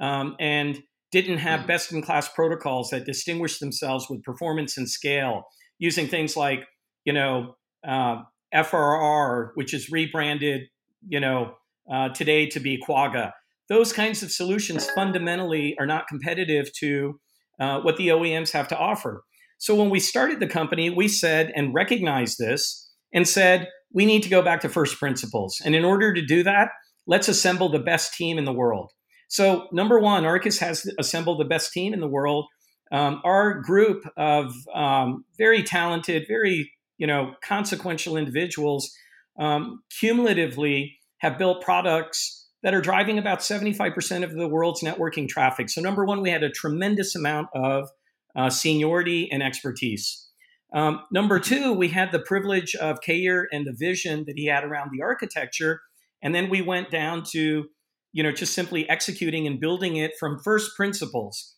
um, 0.00 0.36
and 0.40 0.78
didn't 1.12 1.38
have 1.38 1.60
hmm. 1.60 1.66
best 1.66 1.92
in 1.92 2.02
class 2.02 2.28
protocols 2.28 2.90
that 2.90 3.06
distinguished 3.06 3.60
themselves 3.60 4.06
with 4.08 4.22
performance 4.22 4.76
and 4.76 4.88
scale 4.88 5.44
using 5.78 6.08
things 6.08 6.36
like, 6.36 6.60
you 7.04 7.12
know, 7.12 7.54
uh, 7.86 8.22
FRR, 8.54 9.50
which 9.54 9.74
is 9.74 9.90
rebranded, 9.90 10.62
you 11.06 11.20
know, 11.20 11.54
uh, 11.92 12.08
today 12.10 12.46
to 12.46 12.60
be 12.60 12.80
Quagga. 12.86 13.32
Those 13.68 13.92
kinds 13.92 14.22
of 14.22 14.30
solutions 14.30 14.88
fundamentally 14.90 15.76
are 15.78 15.86
not 15.86 16.08
competitive 16.08 16.72
to 16.80 17.20
uh, 17.60 17.80
what 17.80 17.96
the 17.96 18.08
OEMs 18.08 18.52
have 18.52 18.68
to 18.68 18.78
offer. 18.78 19.22
So 19.58 19.74
when 19.74 19.90
we 19.90 20.00
started 20.00 20.40
the 20.40 20.46
company, 20.46 20.90
we 20.90 21.08
said 21.08 21.52
and 21.54 21.74
recognized 21.74 22.38
this 22.38 22.90
and 23.12 23.26
said, 23.26 23.68
we 23.96 24.04
need 24.04 24.22
to 24.22 24.28
go 24.28 24.42
back 24.42 24.60
to 24.60 24.68
first 24.68 24.98
principles. 24.98 25.60
And 25.64 25.74
in 25.74 25.82
order 25.82 26.12
to 26.12 26.20
do 26.20 26.42
that, 26.42 26.68
let's 27.06 27.28
assemble 27.28 27.70
the 27.70 27.78
best 27.78 28.12
team 28.12 28.36
in 28.36 28.44
the 28.44 28.52
world. 28.52 28.92
So, 29.28 29.68
number 29.72 29.98
one, 29.98 30.24
Arrcus 30.24 30.58
has 30.58 30.88
assembled 30.98 31.40
the 31.40 31.46
best 31.46 31.72
team 31.72 31.94
in 31.94 32.00
the 32.00 32.06
world. 32.06 32.44
Um, 32.92 33.22
our 33.24 33.54
group 33.54 34.04
of 34.18 34.52
um, 34.74 35.24
very 35.38 35.62
talented, 35.62 36.26
very 36.28 36.70
you 36.98 37.06
know 37.06 37.32
consequential 37.42 38.18
individuals 38.18 38.94
um, 39.40 39.82
cumulatively 39.98 40.98
have 41.18 41.38
built 41.38 41.64
products 41.64 42.46
that 42.62 42.74
are 42.74 42.82
driving 42.82 43.18
about 43.18 43.40
75% 43.40 44.24
of 44.24 44.34
the 44.34 44.46
world's 44.46 44.82
networking 44.82 45.26
traffic. 45.26 45.70
So, 45.70 45.80
number 45.80 46.04
one, 46.04 46.20
we 46.20 46.30
had 46.30 46.42
a 46.42 46.50
tremendous 46.50 47.16
amount 47.16 47.48
of 47.54 47.88
uh, 48.36 48.50
seniority 48.50 49.30
and 49.32 49.42
expertise. 49.42 50.25
Um, 50.74 51.00
number 51.12 51.38
two, 51.38 51.72
we 51.72 51.88
had 51.88 52.12
the 52.12 52.18
privilege 52.18 52.74
of 52.74 53.00
Keyur 53.00 53.44
and 53.52 53.66
the 53.66 53.74
vision 53.76 54.24
that 54.26 54.34
he 54.36 54.46
had 54.46 54.64
around 54.64 54.90
the 54.92 55.02
architecture. 55.02 55.80
And 56.22 56.34
then 56.34 56.50
we 56.50 56.60
went 56.60 56.90
down 56.90 57.22
to, 57.32 57.66
you 58.12 58.22
know, 58.22 58.32
just 58.32 58.54
simply 58.54 58.88
executing 58.88 59.46
and 59.46 59.60
building 59.60 59.96
it 59.96 60.12
from 60.18 60.40
first 60.42 60.76
principles. 60.76 61.54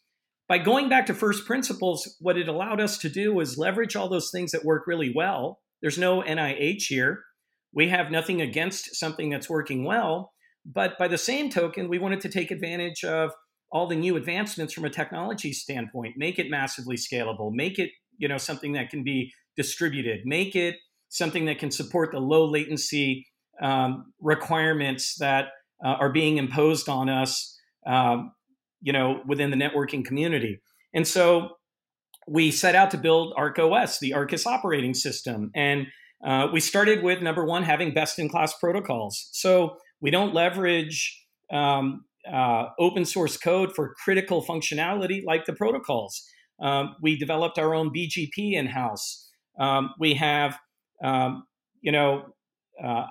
By 0.48 0.58
going 0.58 0.88
back 0.88 1.06
to 1.06 1.14
first 1.14 1.46
principles, 1.46 2.16
what 2.20 2.38
it 2.38 2.48
allowed 2.48 2.80
us 2.80 2.98
to 2.98 3.08
do 3.08 3.34
was 3.34 3.58
leverage 3.58 3.96
all 3.96 4.08
those 4.08 4.30
things 4.30 4.52
that 4.52 4.64
work 4.64 4.86
really 4.86 5.12
well. 5.14 5.60
There's 5.82 5.98
no 5.98 6.22
NIH 6.22 6.84
here. 6.88 7.20
We 7.72 7.88
have 7.88 8.10
nothing 8.10 8.40
against 8.40 8.96
something 8.96 9.30
that's 9.30 9.50
working 9.50 9.84
well. 9.84 10.32
But 10.64 10.98
by 10.98 11.08
the 11.08 11.18
same 11.18 11.50
token, 11.50 11.88
we 11.88 11.98
wanted 11.98 12.20
to 12.22 12.28
take 12.28 12.50
advantage 12.50 13.04
of 13.04 13.32
all 13.70 13.86
the 13.86 13.96
new 13.96 14.16
advancements 14.16 14.72
from 14.72 14.84
a 14.84 14.90
technology 14.90 15.52
standpoint 15.52 16.14
make 16.16 16.38
it 16.38 16.50
massively 16.50 16.96
scalable 16.96 17.52
make 17.52 17.78
it 17.78 17.90
you 18.18 18.28
know 18.28 18.38
something 18.38 18.72
that 18.72 18.90
can 18.90 19.02
be 19.02 19.32
distributed. 19.56 20.20
Make 20.24 20.54
it 20.54 20.76
something 21.08 21.46
that 21.46 21.58
can 21.58 21.70
support 21.70 22.12
the 22.12 22.20
low 22.20 22.44
latency 22.44 23.26
um, 23.62 24.12
requirements 24.20 25.16
that 25.18 25.48
uh, 25.84 25.88
are 25.88 26.12
being 26.12 26.36
imposed 26.36 26.88
on 26.88 27.08
us 27.08 27.58
um, 27.86 28.32
you 28.80 28.92
know 28.92 29.20
within 29.26 29.50
the 29.50 29.56
networking 29.56 30.04
community. 30.04 30.60
And 30.94 31.06
so 31.06 31.50
we 32.28 32.50
set 32.50 32.74
out 32.74 32.90
to 32.90 32.98
build 32.98 33.34
ArcOS 33.36 33.98
the 34.00 34.12
Arrcus 34.12 34.46
operating 34.46 34.94
system. 34.94 35.50
And 35.54 35.86
uh, 36.24 36.48
we 36.52 36.60
started 36.60 37.02
with 37.02 37.22
number 37.22 37.44
one 37.44 37.62
having 37.62 37.94
best 37.94 38.18
in 38.18 38.28
class 38.28 38.54
protocols. 38.58 39.28
So 39.32 39.76
we 40.00 40.10
don't 40.10 40.34
leverage 40.34 41.24
um, 41.50 42.04
uh, 42.30 42.66
open 42.78 43.04
source 43.04 43.36
code 43.36 43.74
for 43.74 43.94
critical 44.04 44.44
functionality 44.44 45.24
like 45.24 45.46
the 45.46 45.52
protocols. 45.54 46.22
Um, 46.60 46.96
we 47.00 47.16
developed 47.16 47.58
our 47.58 47.74
own 47.74 47.90
BGP 47.90 48.54
in 48.54 48.66
house. 48.66 49.30
Um, 49.58 49.90
we 49.98 50.14
have, 50.14 50.58
um, 51.02 51.44
you 51.80 51.92
know, 51.92 52.26
uh, 52.82 53.06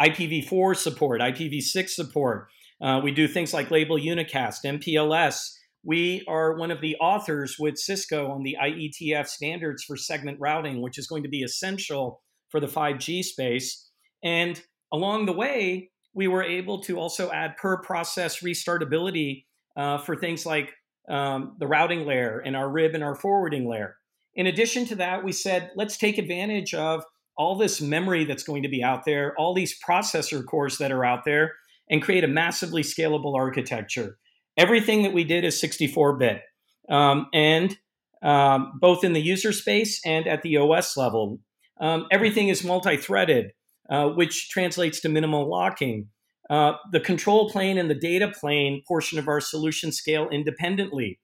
IPv4 0.00 0.76
support, 0.76 1.20
IPv6 1.20 1.88
support. 1.90 2.48
Uh, 2.80 3.00
we 3.02 3.12
do 3.12 3.28
things 3.28 3.54
like 3.54 3.70
label 3.70 3.96
unicast, 3.96 4.64
MPLS. 4.64 5.50
We 5.84 6.24
are 6.28 6.56
one 6.56 6.70
of 6.70 6.80
the 6.80 6.96
authors 6.96 7.56
with 7.58 7.76
Cisco 7.78 8.30
on 8.30 8.42
the 8.42 8.56
IETF 8.60 9.26
standards 9.26 9.84
for 9.84 9.96
segment 9.96 10.38
routing, 10.40 10.80
which 10.80 10.98
is 10.98 11.06
going 11.06 11.22
to 11.24 11.28
be 11.28 11.42
essential 11.42 12.22
for 12.50 12.60
the 12.60 12.68
5G 12.68 13.22
space. 13.22 13.90
And 14.22 14.60
along 14.92 15.26
the 15.26 15.32
way, 15.32 15.90
we 16.14 16.28
were 16.28 16.42
able 16.42 16.82
to 16.82 16.98
also 16.98 17.30
add 17.30 17.56
per 17.56 17.80
process 17.82 18.42
restartability 18.42 19.44
uh, 19.76 19.98
for 19.98 20.14
things 20.16 20.44
like 20.44 20.72
um, 21.08 21.56
the 21.58 21.66
routing 21.66 22.06
layer 22.06 22.38
and 22.38 22.56
our 22.56 22.68
RIB 22.68 22.94
and 22.94 23.04
our 23.04 23.14
forwarding 23.14 23.68
layer. 23.68 23.96
In 24.34 24.46
addition 24.46 24.86
to 24.86 24.94
that, 24.96 25.24
we 25.24 25.32
said, 25.32 25.70
let's 25.76 25.96
take 25.96 26.18
advantage 26.18 26.74
of 26.74 27.04
all 27.36 27.56
this 27.56 27.80
memory 27.80 28.24
that's 28.24 28.42
going 28.42 28.62
to 28.62 28.68
be 28.68 28.82
out 28.82 29.04
there, 29.04 29.34
all 29.36 29.54
these 29.54 29.78
processor 29.86 30.44
cores 30.44 30.78
that 30.78 30.92
are 30.92 31.04
out 31.04 31.24
there, 31.24 31.54
and 31.90 32.02
create 32.02 32.24
a 32.24 32.28
massively 32.28 32.82
scalable 32.82 33.36
architecture. 33.36 34.18
Everything 34.56 35.02
that 35.02 35.12
we 35.12 35.24
did 35.24 35.44
is 35.44 35.60
64 35.60 36.18
bit, 36.18 36.40
um, 36.88 37.26
and 37.32 37.76
um, 38.22 38.72
both 38.80 39.02
in 39.02 39.12
the 39.12 39.20
user 39.20 39.52
space 39.52 40.00
and 40.04 40.26
at 40.26 40.42
the 40.42 40.56
OS 40.56 40.96
level. 40.96 41.40
Um, 41.80 42.06
everything 42.10 42.48
is 42.48 42.62
multi 42.62 42.96
threaded 42.96 43.52
uh, 43.90 44.08
which 44.08 44.48
translates 44.48 45.00
to 45.00 45.08
minimal 45.08 45.48
locking. 45.48 46.08
Uh, 46.50 46.72
the 46.90 47.00
control 47.00 47.48
plane 47.48 47.78
and 47.78 47.88
the 47.88 47.94
data 47.94 48.30
plane 48.38 48.82
portion 48.86 49.18
of 49.18 49.28
our 49.28 49.40
solution 49.40 49.92
scale 49.92 50.28
independently. 50.30 51.18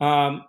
Um, 0.00 0.42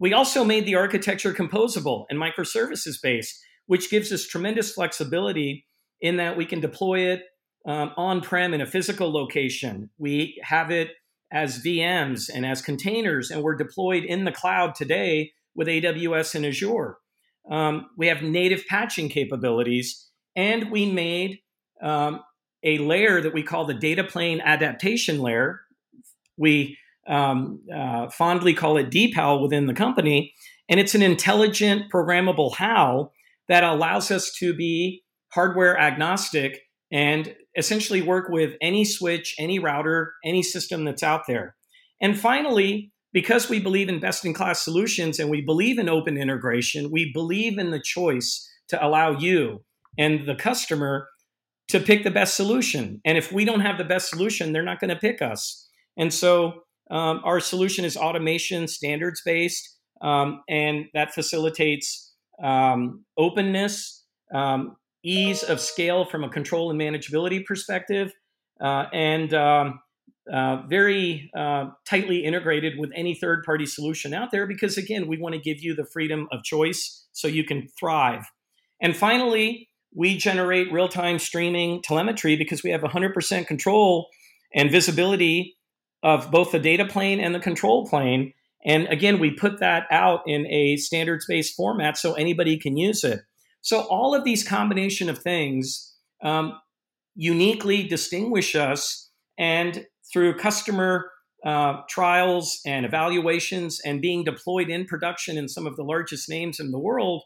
we 0.00 0.12
also 0.12 0.44
made 0.44 0.66
the 0.66 0.74
architecture 0.74 1.32
composable 1.32 2.04
and 2.10 2.18
microservices 2.18 3.00
based, 3.02 3.40
which 3.66 3.90
gives 3.90 4.12
us 4.12 4.26
tremendous 4.26 4.72
flexibility 4.72 5.66
in 6.00 6.16
that 6.16 6.36
we 6.36 6.44
can 6.44 6.60
deploy 6.60 7.00
it 7.00 7.22
um, 7.66 7.92
on 7.96 8.20
prem 8.20 8.54
in 8.54 8.60
a 8.60 8.66
physical 8.66 9.12
location. 9.12 9.90
We 9.98 10.40
have 10.42 10.70
it 10.70 10.90
as 11.32 11.62
VMs 11.62 12.30
and 12.32 12.46
as 12.46 12.62
containers, 12.62 13.30
and 13.30 13.42
we're 13.42 13.56
deployed 13.56 14.04
in 14.04 14.24
the 14.24 14.32
cloud 14.32 14.74
today 14.74 15.32
with 15.54 15.68
AWS 15.68 16.34
and 16.34 16.46
Azure. 16.46 16.98
Um, 17.50 17.90
we 17.96 18.06
have 18.08 18.22
native 18.22 18.66
patching 18.66 19.08
capabilities 19.08 20.08
and 20.36 20.70
we 20.70 20.90
made 20.90 21.38
um, 21.82 22.20
a 22.62 22.78
layer 22.78 23.20
that 23.20 23.34
we 23.34 23.42
call 23.42 23.64
the 23.64 23.74
data 23.74 24.04
plane 24.04 24.40
adaptation 24.40 25.20
layer. 25.20 25.60
We 26.36 26.76
um, 27.08 27.60
uh, 27.74 28.10
fondly 28.10 28.54
call 28.54 28.76
it 28.76 28.90
DPAL 28.90 29.42
within 29.42 29.66
the 29.66 29.74
company. 29.74 30.34
And 30.68 30.78
it's 30.78 30.94
an 30.94 31.02
intelligent, 31.02 31.90
programmable 31.90 32.54
HAL 32.56 33.12
that 33.48 33.64
allows 33.64 34.10
us 34.10 34.32
to 34.38 34.54
be 34.54 35.02
hardware 35.32 35.78
agnostic 35.78 36.60
and 36.90 37.34
essentially 37.56 38.02
work 38.02 38.28
with 38.28 38.54
any 38.60 38.84
switch, 38.84 39.34
any 39.38 39.58
router, 39.58 40.14
any 40.24 40.42
system 40.42 40.84
that's 40.84 41.02
out 41.02 41.22
there. 41.26 41.54
And 42.00 42.18
finally, 42.18 42.92
because 43.12 43.48
we 43.48 43.58
believe 43.58 43.88
in 43.88 44.00
best 44.00 44.24
in 44.24 44.34
class 44.34 44.62
solutions 44.62 45.18
and 45.18 45.30
we 45.30 45.40
believe 45.40 45.78
in 45.78 45.88
open 45.88 46.16
integration, 46.18 46.90
we 46.90 47.10
believe 47.12 47.58
in 47.58 47.70
the 47.70 47.80
choice 47.80 48.48
to 48.68 48.84
allow 48.84 49.18
you 49.18 49.64
and 49.98 50.26
the 50.26 50.34
customer 50.34 51.08
to 51.68 51.80
pick 51.80 52.02
the 52.02 52.10
best 52.10 52.34
solution. 52.34 53.00
And 53.04 53.18
if 53.18 53.30
we 53.32 53.44
don't 53.44 53.60
have 53.60 53.78
the 53.78 53.84
best 53.84 54.08
solution, 54.10 54.52
they're 54.52 54.62
not 54.62 54.80
going 54.80 54.90
to 54.90 54.96
pick 54.96 55.20
us. 55.22 55.68
And 55.96 56.12
so 56.12 56.62
um, 56.90 57.20
our 57.24 57.40
solution 57.40 57.84
is 57.84 57.96
automation, 57.96 58.68
standards 58.68 59.20
based, 59.24 59.76
um, 60.00 60.42
and 60.48 60.86
that 60.94 61.12
facilitates 61.12 62.14
um, 62.42 63.04
openness, 63.16 64.04
um, 64.34 64.76
ease 65.04 65.42
of 65.42 65.60
scale 65.60 66.04
from 66.04 66.24
a 66.24 66.28
control 66.28 66.70
and 66.70 66.80
manageability 66.80 67.44
perspective, 67.44 68.12
uh, 68.60 68.86
and 68.92 69.34
um, 69.34 69.80
uh, 70.32 70.62
very 70.68 71.30
uh, 71.36 71.66
tightly 71.86 72.24
integrated 72.24 72.78
with 72.78 72.90
any 72.94 73.14
third 73.14 73.44
party 73.44 73.66
solution 73.66 74.14
out 74.14 74.30
there 74.30 74.46
because, 74.46 74.76
again, 74.76 75.06
we 75.06 75.18
want 75.18 75.34
to 75.34 75.40
give 75.40 75.62
you 75.62 75.74
the 75.74 75.86
freedom 75.86 76.28
of 76.32 76.42
choice 76.42 77.06
so 77.12 77.28
you 77.28 77.44
can 77.44 77.68
thrive. 77.78 78.24
And 78.80 78.96
finally, 78.96 79.67
we 79.94 80.16
generate 80.16 80.72
real 80.72 80.88
time 80.88 81.18
streaming 81.18 81.82
telemetry 81.82 82.36
because 82.36 82.62
we 82.62 82.70
have 82.70 82.82
100% 82.82 83.46
control 83.46 84.08
and 84.54 84.70
visibility 84.70 85.56
of 86.02 86.30
both 86.30 86.52
the 86.52 86.58
data 86.58 86.84
plane 86.84 87.20
and 87.20 87.34
the 87.34 87.40
control 87.40 87.86
plane. 87.86 88.32
And 88.64 88.86
again, 88.88 89.18
we 89.18 89.30
put 89.30 89.60
that 89.60 89.86
out 89.90 90.20
in 90.26 90.46
a 90.46 90.76
standards 90.76 91.26
based 91.26 91.56
format 91.56 91.96
so 91.96 92.14
anybody 92.14 92.58
can 92.58 92.76
use 92.76 93.04
it. 93.04 93.20
So 93.60 93.80
all 93.82 94.14
of 94.14 94.24
these 94.24 94.46
combination 94.46 95.08
of 95.08 95.18
things 95.18 95.94
um, 96.22 96.58
uniquely 97.14 97.82
distinguish 97.82 98.54
us, 98.54 99.10
and 99.38 99.86
through 100.12 100.36
customer 100.36 101.10
uh, 101.44 101.82
trials 101.88 102.60
and 102.66 102.84
evaluations 102.84 103.80
and 103.84 104.00
being 104.00 104.24
deployed 104.24 104.68
in 104.68 104.84
production 104.84 105.36
in 105.36 105.48
some 105.48 105.66
of 105.66 105.76
the 105.76 105.84
largest 105.84 106.28
names 106.28 106.58
in 106.58 106.70
the 106.70 106.78
world, 106.78 107.22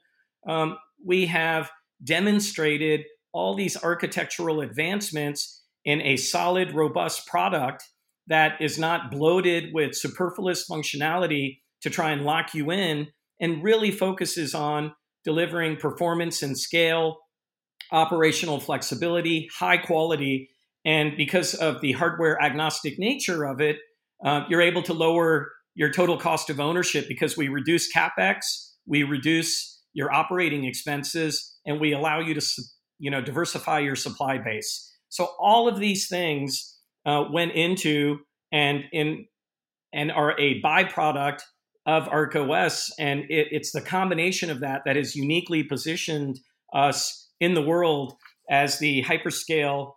um, 0.48 0.76
we 1.04 1.26
have 1.26 1.70
demonstrated 2.04 3.02
all 3.32 3.54
these 3.54 3.82
architectural 3.82 4.60
advancements 4.60 5.62
in 5.84 6.00
a 6.02 6.16
solid, 6.16 6.74
robust 6.74 7.26
product 7.26 7.84
that 8.28 8.60
is 8.60 8.78
not 8.78 9.10
bloated 9.10 9.72
with 9.72 9.94
superfluous 9.94 10.66
functionality 10.68 11.58
to 11.82 11.90
try 11.90 12.10
and 12.12 12.24
lock 12.24 12.54
you 12.54 12.70
in 12.70 13.08
and 13.40 13.64
really 13.64 13.90
focuses 13.90 14.54
on 14.54 14.92
delivering 15.24 15.76
performance 15.76 16.42
and 16.42 16.58
scale, 16.58 17.16
operational 17.90 18.60
flexibility, 18.60 19.48
high 19.58 19.76
quality. 19.76 20.48
And 20.84 21.16
because 21.16 21.54
of 21.54 21.80
the 21.80 21.92
hardware 21.92 22.40
agnostic 22.40 22.98
nature 22.98 23.44
of 23.44 23.60
it, 23.60 23.76
uh, 24.24 24.44
you're 24.48 24.62
able 24.62 24.82
to 24.84 24.92
lower 24.92 25.50
your 25.74 25.90
total 25.90 26.16
cost 26.16 26.50
of 26.50 26.60
ownership 26.60 27.06
because 27.08 27.36
we 27.36 27.48
reduce 27.48 27.92
capex, 27.92 28.70
we 28.86 29.02
reduce 29.02 29.81
your 29.94 30.12
operating 30.12 30.64
expenses, 30.64 31.58
and 31.66 31.80
we 31.80 31.92
allow 31.92 32.20
you 32.20 32.34
to 32.34 32.40
you 32.98 33.10
know 33.10 33.20
diversify 33.20 33.80
your 33.80 33.96
supply 33.96 34.38
base. 34.38 34.90
So 35.08 35.28
all 35.38 35.68
of 35.68 35.78
these 35.78 36.08
things 36.08 36.78
uh, 37.04 37.24
went 37.30 37.52
into 37.52 38.18
and 38.52 38.84
in 38.92 39.26
and 39.92 40.10
are 40.10 40.38
a 40.38 40.60
byproduct 40.62 41.40
of 41.86 42.04
ArcOS. 42.04 42.90
And 42.98 43.20
it, 43.28 43.48
it's 43.50 43.72
the 43.72 43.80
combination 43.80 44.50
of 44.50 44.60
that 44.60 44.82
that 44.86 44.96
has 44.96 45.16
uniquely 45.16 45.62
positioned 45.62 46.38
us 46.72 47.28
in 47.40 47.54
the 47.54 47.62
world 47.62 48.14
as 48.48 48.78
the 48.78 49.02
hyperscale 49.02 49.92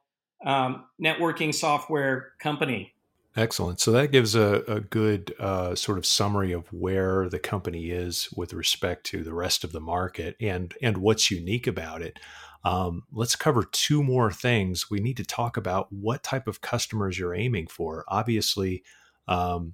um, 0.46 0.86
networking 1.04 1.54
software 1.54 2.34
company. 2.42 2.95
Excellent. 3.38 3.82
So 3.82 3.92
that 3.92 4.12
gives 4.14 4.34
a, 4.34 4.64
a 4.66 4.80
good 4.80 5.36
uh, 5.40 5.76
sort 5.76 5.98
of 5.98 6.06
summary 6.06 6.54
of 6.54 6.72
where 6.72 7.28
the 7.28 7.40
company 7.40 7.90
is 7.90 8.30
with 8.36 8.54
respect 8.54 9.06
to 9.08 9.24
the 9.24 9.34
rest 9.34 9.66
of 9.66 9.74
the 9.74 9.82
market 9.82 10.38
and 10.40 10.74
and 10.82 10.98
what's 11.00 11.30
unique 11.30 11.68
about 11.68 12.02
it. 12.02 12.18
Um, 12.64 13.04
let's 13.12 13.36
cover 13.36 13.64
two 13.64 14.02
more 14.02 14.32
things. 14.32 14.90
We 14.90 15.00
need 15.00 15.18
to 15.18 15.26
talk 15.26 15.58
about 15.58 15.92
what 15.92 16.24
type 16.24 16.48
of 16.48 16.62
customers 16.62 17.20
you're 17.20 17.36
aiming 17.36 17.68
for. 17.68 18.06
Obviously, 18.08 18.84
um, 19.28 19.74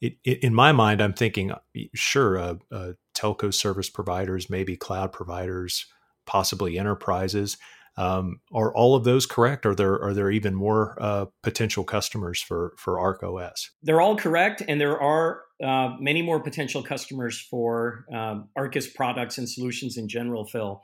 it, 0.00 0.14
it, 0.24 0.42
in 0.42 0.52
my 0.52 0.72
mind, 0.72 1.00
I'm 1.00 1.12
thinking, 1.12 1.52
uh, 1.52 1.58
sure, 1.94 2.38
uh, 2.38 2.54
uh, 2.72 2.92
telco 3.14 3.54
service 3.54 3.88
providers, 3.88 4.50
maybe 4.50 4.76
cloud 4.76 5.12
providers, 5.12 5.86
possibly 6.26 6.78
enterprises. 6.78 7.58
Um, 7.96 8.40
are 8.54 8.74
all 8.74 8.94
of 8.94 9.04
those 9.04 9.26
correct? 9.26 9.66
Are 9.66 9.74
there 9.74 10.00
are 10.02 10.14
there 10.14 10.30
even 10.30 10.54
more 10.54 10.96
uh, 11.00 11.26
potential 11.42 11.84
customers 11.84 12.40
for 12.40 12.72
for 12.78 12.96
ArcOS? 12.96 13.68
They're 13.82 14.00
all 14.00 14.16
correct, 14.16 14.62
and 14.66 14.80
there 14.80 15.00
are 15.00 15.42
uh, 15.62 15.96
many 16.00 16.22
more 16.22 16.40
potential 16.40 16.82
customers 16.82 17.38
for 17.38 18.06
um, 18.12 18.48
Arrcus 18.56 18.92
products 18.92 19.38
and 19.38 19.48
solutions 19.48 19.96
in 19.96 20.08
general, 20.08 20.46
Phil. 20.46 20.80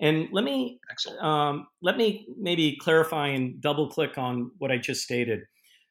And 0.00 0.28
let 0.32 0.44
me 0.44 0.80
um, 1.20 1.66
let 1.82 1.96
me 1.96 2.26
maybe 2.38 2.76
clarify 2.80 3.28
and 3.28 3.60
double 3.60 3.88
click 3.88 4.16
on 4.16 4.52
what 4.58 4.70
I 4.70 4.78
just 4.78 5.02
stated. 5.02 5.40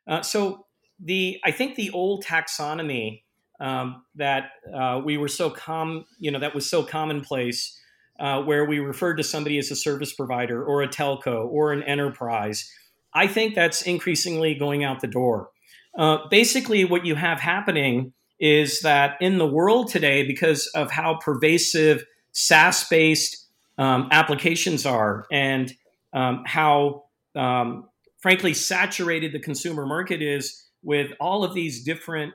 Uh, 0.07 0.21
so 0.21 0.65
the 1.03 1.39
I 1.43 1.51
think 1.51 1.75
the 1.75 1.91
old 1.91 2.23
taxonomy 2.23 3.23
um, 3.59 4.03
that 4.15 4.51
uh, 4.73 5.01
we 5.03 5.17
were 5.17 5.27
so 5.27 5.49
com 5.49 6.05
you 6.19 6.31
know 6.31 6.39
that 6.39 6.55
was 6.55 6.69
so 6.69 6.83
commonplace, 6.83 7.79
uh, 8.21 8.39
where 8.43 8.65
we 8.65 8.79
referred 8.79 9.15
to 9.15 9.23
somebody 9.23 9.57
as 9.57 9.71
a 9.71 9.75
service 9.75 10.13
provider 10.13 10.63
or 10.63 10.83
a 10.83 10.87
telco 10.87 11.47
or 11.47 11.73
an 11.73 11.81
enterprise. 11.83 12.71
I 13.13 13.27
think 13.27 13.55
that's 13.55 13.81
increasingly 13.81 14.53
going 14.53 14.83
out 14.83 15.01
the 15.01 15.07
door. 15.07 15.49
Uh, 15.97 16.19
basically, 16.29 16.85
what 16.85 17.03
you 17.03 17.15
have 17.15 17.39
happening 17.39 18.13
is 18.39 18.81
that 18.81 19.17
in 19.21 19.39
the 19.39 19.47
world 19.47 19.89
today, 19.89 20.25
because 20.25 20.67
of 20.67 20.91
how 20.91 21.15
pervasive 21.15 22.05
SaaS 22.31 22.87
based 22.87 23.47
um, 23.77 24.07
applications 24.11 24.85
are 24.85 25.25
and 25.31 25.73
um, 26.13 26.43
how, 26.45 27.05
um, 27.35 27.89
frankly, 28.21 28.53
saturated 28.53 29.33
the 29.33 29.39
consumer 29.39 29.85
market 29.85 30.21
is 30.21 30.69
with 30.83 31.11
all 31.19 31.43
of 31.43 31.53
these 31.53 31.83
different, 31.83 32.33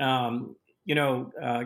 um, 0.00 0.56
you 0.84 0.94
know, 0.94 1.30
uh, 1.40 1.64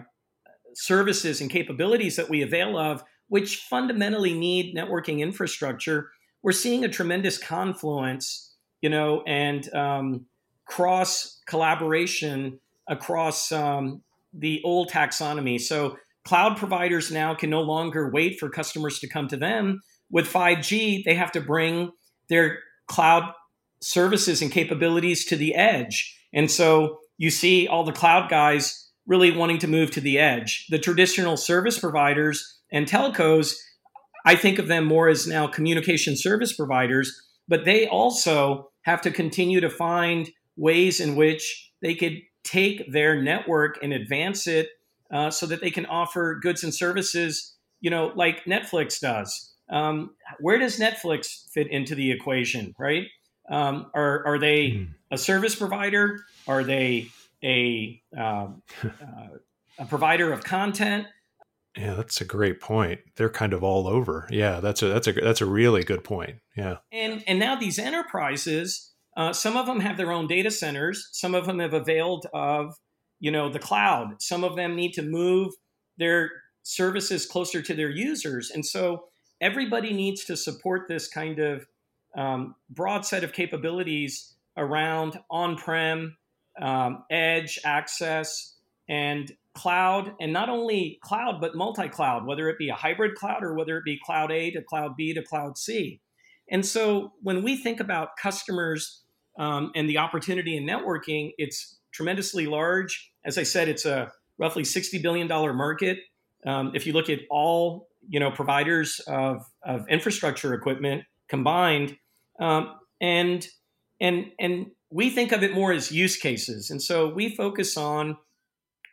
services 0.75 1.41
and 1.41 1.51
capabilities 1.51 2.17
that 2.17 2.29
we 2.29 2.43
avail 2.43 2.79
of, 2.79 3.03
which 3.33 3.57
fundamentally 3.57 4.35
need 4.35 4.77
networking 4.77 5.21
infrastructure, 5.21 6.11
we're 6.43 6.53
seeing 6.53 6.85
a 6.85 6.89
tremendous 6.89 7.39
confluence, 7.39 8.53
you 8.83 8.91
know, 8.91 9.23
and 9.27 9.75
um, 9.75 10.27
cross 10.67 11.41
collaboration 11.47 12.61
across 12.91 13.51
um, 13.51 14.03
the 14.35 14.61
old 14.65 14.91
taxonomy. 14.91 15.59
So 15.59 15.97
cloud 16.27 16.59
providers 16.59 17.11
now 17.11 17.35
can 17.35 17.49
no 17.49 17.63
longer 17.63 18.11
wait 18.11 18.39
for 18.39 18.51
customers 18.51 18.99
to 18.99 19.09
come 19.09 19.29
to 19.29 19.39
them. 19.39 19.81
With 20.11 20.31
5G, 20.31 21.03
they 21.03 21.15
have 21.15 21.33
to 21.33 21.41
bring 21.41 21.91
their 22.29 22.59
cloud 22.87 23.33
services 23.81 24.43
and 24.43 24.53
capabilities 24.53 25.25
to 25.25 25.37
the 25.37 25.55
edge. 25.55 26.21
And 26.35 26.51
so 26.51 26.99
you 27.17 27.31
see 27.31 27.67
all 27.67 27.85
the 27.85 27.93
cloud 27.93 28.29
guys 28.29 28.91
really 29.07 29.35
wanting 29.35 29.59
to 29.61 29.69
move 29.69 29.91
to 29.93 30.03
the 30.03 30.19
edge. 30.19 30.67
The 30.69 30.79
traditional 30.79 31.39
service 31.39 31.79
providers 31.79 32.59
and 32.73 32.87
telcos, 32.87 33.55
I 34.25 34.35
think 34.35 34.59
of 34.59 34.69
them 34.69 34.85
more 34.85 35.09
as 35.09 35.27
now 35.27 35.47
communication 35.47 36.17
service 36.17 36.55
providers, 36.55 37.13
but 37.49 37.65
they 37.65 37.87
also 37.87 38.71
have 38.83 39.03
to 39.03 39.11
continue 39.11 39.61
to 39.61 39.71
find 39.71 40.31
ways 40.57 41.01
in 41.01 41.17
which 41.17 41.73
they 41.83 41.95
could 41.95 42.19
take 42.45 42.91
their 42.93 43.21
network 43.21 43.79
and 43.83 43.93
advance 43.93 44.47
it 44.47 44.69
uh, 45.13 45.31
so 45.31 45.47
that 45.47 45.61
they 45.61 45.71
can 45.71 45.87
offer 45.87 46.39
goods 46.41 46.65
and 46.65 46.75
services, 46.75 47.57
you 47.81 47.91
know, 47.91 48.13
like 48.17 48.45
Netflix 48.45 49.01
does. 49.01 49.53
Um, 49.71 50.15
where 50.41 50.59
does 50.59 50.79
Netflix 50.79 51.51
fit 51.53 51.71
into 51.71 51.95
the 51.95 52.11
equation, 52.11 52.75
right? 52.79 53.07
Um, 53.51 53.91
are, 53.95 54.25
are 54.27 54.39
they 54.39 54.71
mm. 54.71 54.89
a 55.11 55.19
service 55.19 55.55
provider? 55.55 56.21
Are 56.47 56.65
they 56.65 57.09
a, 57.45 58.01
um, 58.17 58.63
uh, 58.85 59.29
a 59.79 59.85
provider 59.87 60.33
of 60.33 60.45
content? 60.45 61.07
Yeah, 61.77 61.95
that's 61.95 62.21
a 62.21 62.25
great 62.25 62.61
point. 62.61 63.01
They're 63.17 63.31
kind 63.31 63.53
of 63.53 63.63
all 63.65 63.87
over. 63.87 64.29
Yeah, 64.31 64.61
that's 64.61 64.83
a 64.83 64.89
that's 64.89 65.07
a 65.07 65.13
that's 65.13 65.41
a 65.41 65.47
really 65.47 65.85
good 65.85 66.05
point. 66.05 66.37
Yeah, 66.57 66.77
and 66.93 67.25
and 67.27 67.39
now 67.39 67.57
these 67.57 67.79
enterprises, 67.79 68.93
uh, 69.17 69.33
some 69.33 69.57
of 69.57 69.67
them 69.67 69.81
have 69.81 69.97
their 69.97 70.13
own 70.13 70.27
data 70.27 70.51
centers. 70.51 71.09
Some 71.13 71.35
of 71.35 71.47
them 71.47 71.61
have 71.61 71.73
availed 71.73 72.27
of 72.35 72.75
you 73.21 73.31
know 73.31 73.49
the 73.49 73.59
cloud. 73.59 74.21
Some 74.21 74.45
of 74.45 74.57
them 74.57 74.77
need 74.77 74.93
to 74.95 75.03
move 75.03 75.55
their 75.97 76.31
services 76.63 77.25
closer 77.25 77.63
to 77.63 77.75
their 77.75 77.91
users, 77.91 78.51
and 78.51 78.67
so 78.67 79.05
everybody 79.41 79.95
needs 79.95 80.25
to 80.27 80.37
support 80.37 80.89
this 80.89 81.09
kind 81.09 81.39
of 81.39 81.67
um, 82.17 82.55
broad 82.69 83.07
set 83.07 83.25
of 83.25 83.33
capabilities 83.33 84.35
around 84.59 85.19
on-prem 85.31 86.17
um, 86.61 87.05
edge 87.11 87.59
access 87.65 88.57
and 88.89 89.33
cloud, 89.55 90.13
and 90.21 90.33
not 90.33 90.49
only 90.49 90.99
cloud, 91.03 91.41
but 91.41 91.55
multi 91.55 91.89
cloud, 91.89 92.27
whether 92.27 92.49
it 92.49 92.59
be 92.59 92.69
a 92.69 92.75
hybrid 92.75 93.15
cloud 93.15 93.43
or 93.43 93.55
whether 93.55 93.77
it 93.77 93.85
be 93.85 93.99
cloud 94.05 94.33
A 94.33 94.51
to 94.53 94.63
cloud 94.63 94.97
B 94.97 95.13
to 95.15 95.23
cloud 95.23 95.59
C. 95.59 96.01
And 96.51 96.65
so 96.65 97.13
when 97.23 97.43
we 97.43 97.57
think 97.57 97.81
about 97.81 98.17
customers 98.21 99.03
um, 99.39 99.71
and 99.75 99.89
the 99.89 99.99
opportunity 99.99 100.57
in 100.57 100.65
networking, 100.65 101.33
it's 101.39 101.79
tremendously 101.93 102.47
large. 102.47 103.13
As 103.25 103.39
I 103.39 103.43
said, 103.43 103.69
it's 103.69 103.85
a 103.85 104.11
roughly 104.39 104.63
$60 104.63 105.03
billion 105.03 105.29
market. 105.29 105.99
Um, 106.47 106.73
if 106.75 106.87
you 106.87 106.93
look 106.93 107.09
at 107.09 107.21
all 107.31 107.89
you 108.09 108.21
know 108.21 108.31
providers 108.31 109.01
of, 109.07 109.45
of 109.65 109.89
infrastructure 109.89 110.55
equipment 110.55 111.05
combined, 111.29 111.97
um, 112.41 112.75
and 113.01 113.47
and 114.01 114.33
and 114.39 114.67
we 114.91 115.11
think 115.11 115.33
of 115.33 115.43
it 115.43 115.55
more 115.55 115.73
as 115.73 115.93
use 115.93 116.17
cases, 116.17 116.71
and 116.71 116.83
so 116.83 117.09
we 117.09 117.35
focus 117.35 117.77
on 117.77 118.17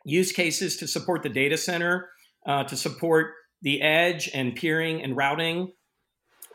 use 0.04 0.32
cases 0.32 0.76
to 0.78 0.88
support 0.88 1.22
the 1.22 1.28
data 1.28 1.56
center, 1.56 2.08
uh, 2.46 2.64
to 2.64 2.76
support 2.76 3.32
the 3.62 3.82
edge 3.82 4.30
and 4.32 4.54
peering 4.54 5.02
and 5.02 5.16
routing. 5.16 5.72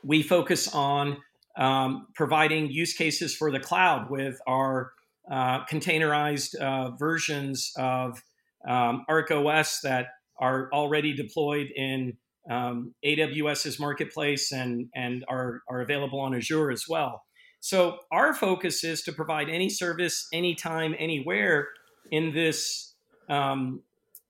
We 0.04 0.24
focus 0.24 0.74
on 0.74 1.18
um, 1.58 2.08
providing 2.16 2.70
use 2.70 2.94
cases 2.94 3.36
for 3.36 3.52
the 3.52 3.60
cloud 3.60 4.10
with 4.10 4.40
our 4.48 4.92
uh, 5.32 5.66
containerized 5.66 6.56
uh, 6.56 6.92
versions 6.98 7.72
of 7.78 8.22
um, 8.68 9.06
ArcOS 9.10 9.82
that 9.84 10.08
are 10.40 10.70
already 10.74 11.14
deployed 11.14 11.68
in 11.76 12.18
um, 12.50 12.94
AWS's 13.04 13.80
marketplace 13.80 14.52
and, 14.52 14.88
and 14.96 15.26
are, 15.28 15.62
are 15.70 15.82
available 15.82 16.20
on 16.20 16.36
Azure 16.36 16.72
as 16.72 16.86
well. 16.88 17.24
So 17.60 17.98
our 18.12 18.34
focus 18.34 18.84
is 18.84 19.02
to 19.04 19.12
provide 19.12 19.50
any 19.50 19.70
service, 19.70 20.28
anytime, 20.32 20.94
anywhere 21.00 21.70
in 22.12 22.34
this 22.34 22.95
um, 23.30 23.82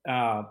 uh, 0.08 0.44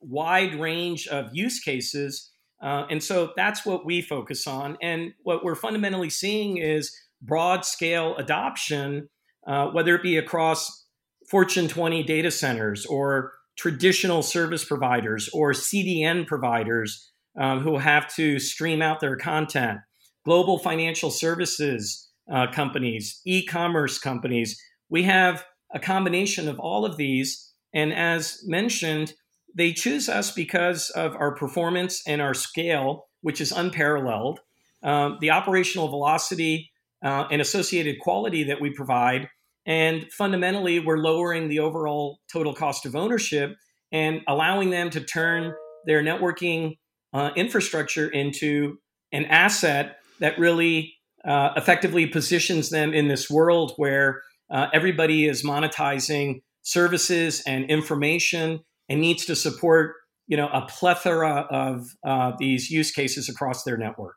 wide 0.00 0.54
range 0.54 1.06
of 1.08 1.34
use 1.34 1.60
cases. 1.60 2.30
Uh, 2.60 2.86
and 2.90 3.02
so 3.02 3.32
that's 3.36 3.66
what 3.66 3.84
we 3.84 4.00
focus 4.02 4.46
on. 4.46 4.76
And 4.80 5.14
what 5.22 5.44
we're 5.44 5.54
fundamentally 5.54 6.10
seeing 6.10 6.58
is 6.58 6.96
broad 7.20 7.64
scale 7.64 8.16
adoption, 8.16 9.08
uh, 9.46 9.68
whether 9.68 9.94
it 9.94 10.02
be 10.02 10.16
across 10.16 10.86
Fortune 11.28 11.68
20 11.68 12.02
data 12.02 12.30
centers 12.30 12.84
or 12.86 13.32
traditional 13.56 14.22
service 14.22 14.64
providers 14.64 15.28
or 15.32 15.52
CDN 15.52 16.26
providers 16.26 17.10
um, 17.38 17.60
who 17.60 17.78
have 17.78 18.12
to 18.14 18.38
stream 18.38 18.82
out 18.82 19.00
their 19.00 19.16
content, 19.16 19.78
global 20.24 20.58
financial 20.58 21.10
services 21.10 22.10
uh, 22.30 22.46
companies, 22.52 23.20
e 23.24 23.44
commerce 23.44 23.98
companies. 23.98 24.60
We 24.88 25.02
have 25.04 25.44
a 25.74 25.80
combination 25.80 26.48
of 26.48 26.58
all 26.58 26.84
of 26.84 26.96
these. 26.96 27.52
And 27.74 27.92
as 27.92 28.40
mentioned, 28.44 29.14
they 29.54 29.72
choose 29.72 30.08
us 30.08 30.30
because 30.32 30.90
of 30.90 31.14
our 31.16 31.34
performance 31.34 32.02
and 32.06 32.20
our 32.20 32.34
scale, 32.34 33.06
which 33.20 33.40
is 33.40 33.52
unparalleled, 33.52 34.40
um, 34.82 35.18
the 35.20 35.30
operational 35.30 35.88
velocity 35.88 36.70
uh, 37.04 37.26
and 37.30 37.40
associated 37.40 38.00
quality 38.00 38.44
that 38.44 38.60
we 38.60 38.70
provide, 38.70 39.28
and 39.66 40.10
fundamentally, 40.12 40.80
we're 40.80 40.98
lowering 40.98 41.48
the 41.48 41.60
overall 41.60 42.18
total 42.32 42.54
cost 42.54 42.84
of 42.84 42.96
ownership 42.96 43.54
and 43.92 44.20
allowing 44.26 44.70
them 44.70 44.90
to 44.90 45.00
turn 45.00 45.54
their 45.86 46.02
networking 46.02 46.78
uh, 47.12 47.30
infrastructure 47.36 48.08
into 48.08 48.78
an 49.12 49.26
asset 49.26 49.98
that 50.18 50.38
really 50.38 50.94
uh, 51.24 51.50
effectively 51.56 52.06
positions 52.06 52.70
them 52.70 52.92
in 52.92 53.06
this 53.06 53.30
world 53.30 53.72
where 53.76 54.22
uh, 54.52 54.68
everybody 54.72 55.26
is 55.26 55.42
monetizing 55.42 56.42
services 56.62 57.42
and 57.46 57.68
information 57.70 58.60
and 58.88 59.00
needs 59.00 59.24
to 59.26 59.34
support 59.34 59.94
you 60.28 60.36
know 60.36 60.48
a 60.48 60.66
plethora 60.68 61.46
of 61.50 61.86
uh, 62.06 62.32
these 62.38 62.70
use 62.70 62.90
cases 62.90 63.28
across 63.28 63.64
their 63.64 63.76
network. 63.76 64.16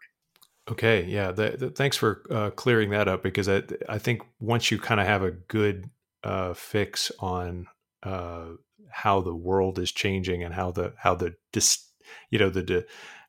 Okay, 0.69 1.05
yeah. 1.05 1.31
The, 1.31 1.55
the, 1.57 1.69
thanks 1.69 1.95
for 1.95 2.23
uh, 2.31 2.49
clearing 2.51 2.89
that 2.89 3.07
up 3.07 3.21
because 3.21 3.47
I, 3.47 3.61
I 3.87 3.99
think 3.99 4.23
once 4.39 4.71
you 4.71 4.79
kind 4.79 4.99
of 4.99 5.05
have 5.05 5.21
a 5.21 5.31
good 5.31 5.91
uh, 6.23 6.53
fix 6.53 7.11
on 7.19 7.67
uh, 8.01 8.45
how 8.89 9.21
the 9.21 9.35
world 9.35 9.77
is 9.77 9.91
changing 9.91 10.43
and 10.43 10.53
how 10.53 10.71
the 10.71 10.93
how 10.97 11.15
the 11.15 11.35
dis, 11.53 11.85
you 12.29 12.39
know 12.39 12.49
the 12.49 12.85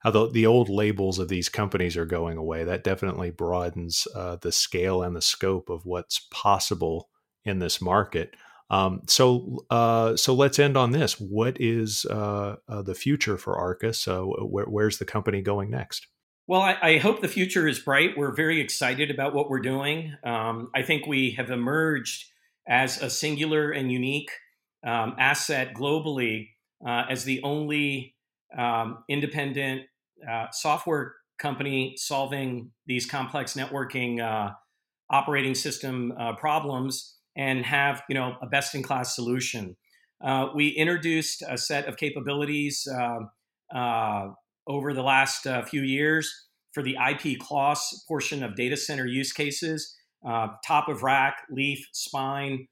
how 0.07 0.27
the 0.29 0.47
old 0.47 0.69
labels 0.69 1.19
of 1.19 1.29
these 1.29 1.49
companies 1.49 1.97
are 1.97 2.07
going 2.07 2.39
away, 2.39 2.63
that 2.63 2.85
definitely 2.85 3.31
broadens 3.31 4.07
uh, 4.15 4.37
the 4.37 4.53
scale 4.53 5.03
and 5.03 5.17
the 5.17 5.23
scope 5.23 5.69
of 5.69 5.85
what's 5.85 6.21
possible 6.31 7.09
in 7.45 7.59
this 7.59 7.81
market. 7.81 8.37
Um, 8.71 9.03
so, 9.09 9.65
uh, 9.69 10.17
so 10.17 10.33
let's 10.33 10.61
end 10.61 10.77
on 10.77 10.93
this. 10.93 11.19
What 11.21 11.61
is 11.61 12.05
uh, 12.07 12.57
uh, 12.69 12.83
the 12.83 12.95
future 12.95 13.37
for 13.37 13.55
Arrcus? 13.55 13.99
So, 13.99 14.47
where, 14.49 14.67
where's 14.67 14.99
the 14.99 15.05
company 15.05 15.43
going 15.43 15.71
next? 15.71 16.07
Well, 16.47 16.63
I, 16.63 16.77
I, 16.81 16.99
hope 16.99 17.21
the 17.21 17.29
future 17.29 17.67
is 17.67 17.81
bright. 17.81 18.17
We're 18.17 18.35
very 18.35 18.61
excited 18.61 19.11
about 19.11 19.35
what 19.35 19.51
we're 19.51 19.59
doing. 19.59 20.15
Um, 20.25 20.71
I 20.75 20.83
think 20.83 21.07
we 21.07 21.33
have 21.33 21.51
emerged 21.51 22.31
as 22.69 23.03
a 23.03 23.11
singular 23.11 23.73
and 23.73 23.91
unique 23.91 24.31
um, 24.87 25.17
asset 25.19 25.75
globally 25.75 26.51
uh, 26.87 27.05
as 27.11 27.25
the 27.25 27.43
only 27.43 28.15
um, 28.57 28.99
independent 29.09 29.83
uh, 30.31 30.47
software 30.53 31.15
company 31.39 31.95
solving 31.97 32.71
these 32.87 33.07
complex 33.07 33.55
networking 33.55 34.21
uh, 34.21 34.53
operating 35.11 35.55
system 35.55 36.13
uh, 36.19 36.35
problems 36.37 37.17
and 37.37 37.65
have 37.65 38.03
you 38.09 38.15
know 38.15 38.37
a 38.43 38.47
best 38.47 38.75
in 38.75 38.83
class 38.83 39.15
solution. 39.15 39.77
Uh, 40.25 40.49
we 40.55 40.69
introduced 40.69 41.43
a 41.49 41.59
set 41.59 41.87
of 41.87 41.97
capabilities 41.97 42.89
um, 43.75 44.35
over 44.67 44.95
the 44.95 45.03
last 45.03 45.47
few 45.69 45.83
years 45.83 46.33
for 46.73 46.83
the 46.83 46.97
IP 47.11 47.39
CLOS 47.39 48.05
portion 48.09 48.43
of 48.43 48.57
data 48.57 48.77
center 48.77 49.07
use 49.07 49.33
cases, 49.33 49.95
top 50.25 50.89
of 50.89 51.03
rack, 51.03 51.43
leaf, 51.51 51.87
spine, 51.93 52.67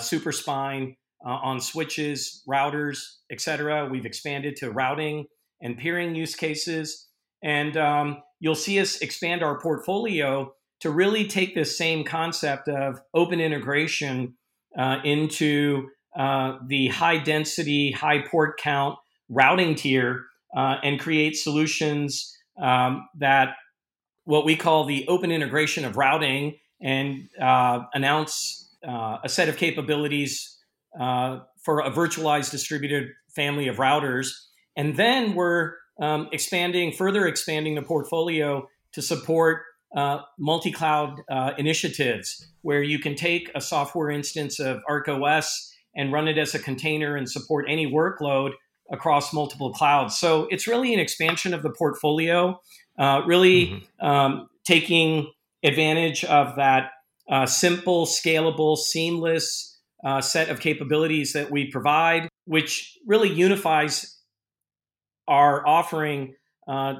super 0.00 0.32
spine 0.32 0.96
uh, 1.26 1.30
on 1.30 1.60
switches, 1.60 2.42
routers, 2.48 3.00
etc. 3.30 3.88
We've 3.90 4.06
expanded 4.06 4.56
to 4.56 4.70
routing 4.70 5.26
and 5.60 5.78
peering 5.78 6.14
use 6.14 6.34
cases. 6.34 7.08
And 7.42 7.76
um, 7.76 8.22
you'll 8.40 8.54
see 8.54 8.80
us 8.80 8.98
expand 8.98 9.42
our 9.42 9.60
portfolio 9.60 10.52
to 10.80 10.90
really 10.90 11.26
take 11.26 11.54
this 11.54 11.76
same 11.76 12.04
concept 12.04 12.68
of 12.68 13.00
open 13.14 13.40
integration 13.40 14.34
uh, 14.76 14.98
into 15.04 15.88
uh, 16.16 16.58
the 16.66 16.88
high 16.88 17.18
density, 17.18 17.92
high 17.92 18.20
port 18.20 18.58
count 18.58 18.96
routing 19.28 19.74
tier 19.74 20.24
uh, 20.56 20.76
and 20.82 20.98
create 21.00 21.36
solutions 21.36 22.36
um, 22.60 23.08
that 23.18 23.54
what 24.24 24.44
we 24.44 24.56
call 24.56 24.84
the 24.84 25.06
open 25.08 25.30
integration 25.30 25.84
of 25.84 25.96
routing 25.96 26.58
and 26.80 27.28
uh, 27.40 27.80
announce 27.94 28.74
uh, 28.86 29.18
a 29.24 29.28
set 29.28 29.48
of 29.48 29.56
capabilities 29.56 30.58
uh, 30.98 31.40
for 31.62 31.80
a 31.80 31.90
virtualized 31.90 32.50
distributed 32.50 33.08
family 33.34 33.68
of 33.68 33.76
routers. 33.76 34.28
And 34.78 34.96
then 34.96 35.34
we're 35.34 35.74
um, 36.00 36.28
expanding, 36.32 36.92
further 36.92 37.26
expanding 37.26 37.74
the 37.74 37.82
portfolio 37.82 38.68
to 38.92 39.02
support 39.02 39.62
uh, 39.94 40.20
multi 40.38 40.70
cloud 40.70 41.20
uh, 41.28 41.50
initiatives 41.58 42.46
where 42.62 42.82
you 42.82 43.00
can 43.00 43.16
take 43.16 43.50
a 43.56 43.60
software 43.60 44.08
instance 44.08 44.60
of 44.60 44.80
ArcOS 44.88 45.46
and 45.96 46.12
run 46.12 46.28
it 46.28 46.38
as 46.38 46.54
a 46.54 46.60
container 46.60 47.16
and 47.16 47.28
support 47.28 47.66
any 47.68 47.90
workload 47.90 48.52
across 48.92 49.34
multiple 49.34 49.72
clouds. 49.72 50.16
So 50.16 50.46
it's 50.50 50.68
really 50.68 50.94
an 50.94 51.00
expansion 51.00 51.52
of 51.52 51.62
the 51.62 51.70
portfolio, 51.70 52.60
uh, 52.98 53.22
really 53.26 53.66
mm-hmm. 53.66 54.06
um, 54.06 54.48
taking 54.64 55.32
advantage 55.64 56.24
of 56.24 56.54
that 56.56 56.90
uh, 57.28 57.46
simple, 57.46 58.06
scalable, 58.06 58.78
seamless 58.78 59.76
uh, 60.04 60.20
set 60.20 60.48
of 60.48 60.60
capabilities 60.60 61.32
that 61.32 61.50
we 61.50 61.68
provide, 61.68 62.28
which 62.44 62.96
really 63.06 63.28
unifies 63.28 64.17
our 65.28 65.66
offering 65.66 66.34
uh, 66.66 66.94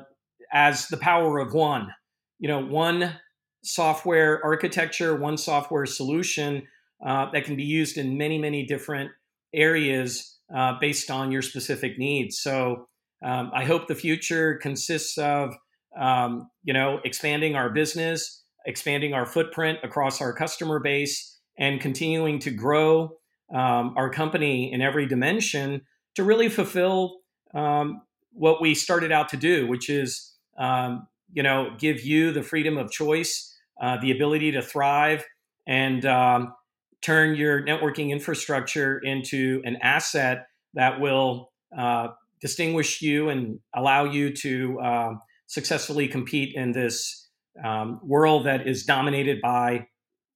as 0.52 0.86
the 0.88 0.96
power 0.96 1.38
of 1.38 1.52
one. 1.52 1.92
You 2.38 2.48
know, 2.48 2.64
one 2.64 3.16
software 3.64 4.40
architecture, 4.44 5.16
one 5.16 5.36
software 5.36 5.86
solution 5.86 6.62
uh, 7.04 7.30
that 7.32 7.44
can 7.44 7.56
be 7.56 7.64
used 7.64 7.98
in 7.98 8.16
many, 8.16 8.38
many 8.38 8.64
different 8.64 9.10
areas 9.52 10.38
uh, 10.54 10.74
based 10.80 11.10
on 11.10 11.32
your 11.32 11.42
specific 11.42 11.98
needs. 11.98 12.38
So 12.38 12.88
um, 13.24 13.50
I 13.54 13.64
hope 13.64 13.88
the 13.88 13.94
future 13.94 14.56
consists 14.56 15.18
of 15.18 15.54
um, 15.98 16.48
you 16.62 16.72
know 16.72 17.00
expanding 17.04 17.56
our 17.56 17.70
business, 17.70 18.44
expanding 18.66 19.14
our 19.14 19.26
footprint 19.26 19.78
across 19.82 20.20
our 20.20 20.32
customer 20.32 20.78
base, 20.78 21.38
and 21.58 21.80
continuing 21.80 22.38
to 22.40 22.50
grow 22.50 23.18
um, 23.52 23.94
our 23.96 24.10
company 24.10 24.72
in 24.72 24.80
every 24.80 25.06
dimension 25.06 25.82
to 26.14 26.24
really 26.24 26.48
fulfill 26.48 27.18
um, 27.54 28.02
what 28.32 28.60
we 28.60 28.74
started 28.74 29.12
out 29.12 29.28
to 29.30 29.36
do, 29.36 29.66
which 29.66 29.88
is 29.90 30.34
um, 30.58 31.06
you 31.32 31.42
know 31.42 31.74
give 31.78 32.02
you 32.02 32.32
the 32.32 32.42
freedom 32.42 32.78
of 32.78 32.90
choice, 32.90 33.56
uh, 33.80 33.98
the 34.00 34.10
ability 34.10 34.52
to 34.52 34.62
thrive, 34.62 35.24
and 35.66 36.04
um, 36.06 36.54
turn 37.00 37.34
your 37.34 37.62
networking 37.62 38.10
infrastructure 38.10 38.98
into 38.98 39.62
an 39.64 39.76
asset 39.82 40.46
that 40.74 41.00
will 41.00 41.50
uh, 41.76 42.08
distinguish 42.40 43.02
you 43.02 43.28
and 43.28 43.60
allow 43.74 44.04
you 44.04 44.32
to 44.32 44.78
uh, 44.80 45.14
successfully 45.46 46.08
compete 46.08 46.54
in 46.54 46.72
this 46.72 47.28
um, 47.64 48.00
world 48.02 48.46
that 48.46 48.66
is 48.66 48.84
dominated 48.84 49.40
by 49.40 49.86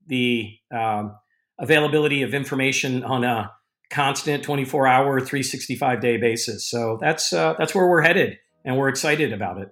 the 0.06 0.56
um, 0.74 1.14
availability 1.58 2.22
of 2.22 2.34
information 2.34 3.04
on 3.04 3.24
a 3.24 3.50
constant 3.92 4.42
24 4.42 4.86
hour 4.86 5.20
365 5.20 6.00
day 6.00 6.16
basis. 6.16 6.68
So 6.68 6.98
that's 7.00 7.32
uh, 7.32 7.54
that's 7.58 7.74
where 7.74 7.86
we're 7.86 8.02
headed 8.02 8.38
and 8.64 8.76
we're 8.76 8.88
excited 8.88 9.32
about 9.32 9.58
it. 9.58 9.68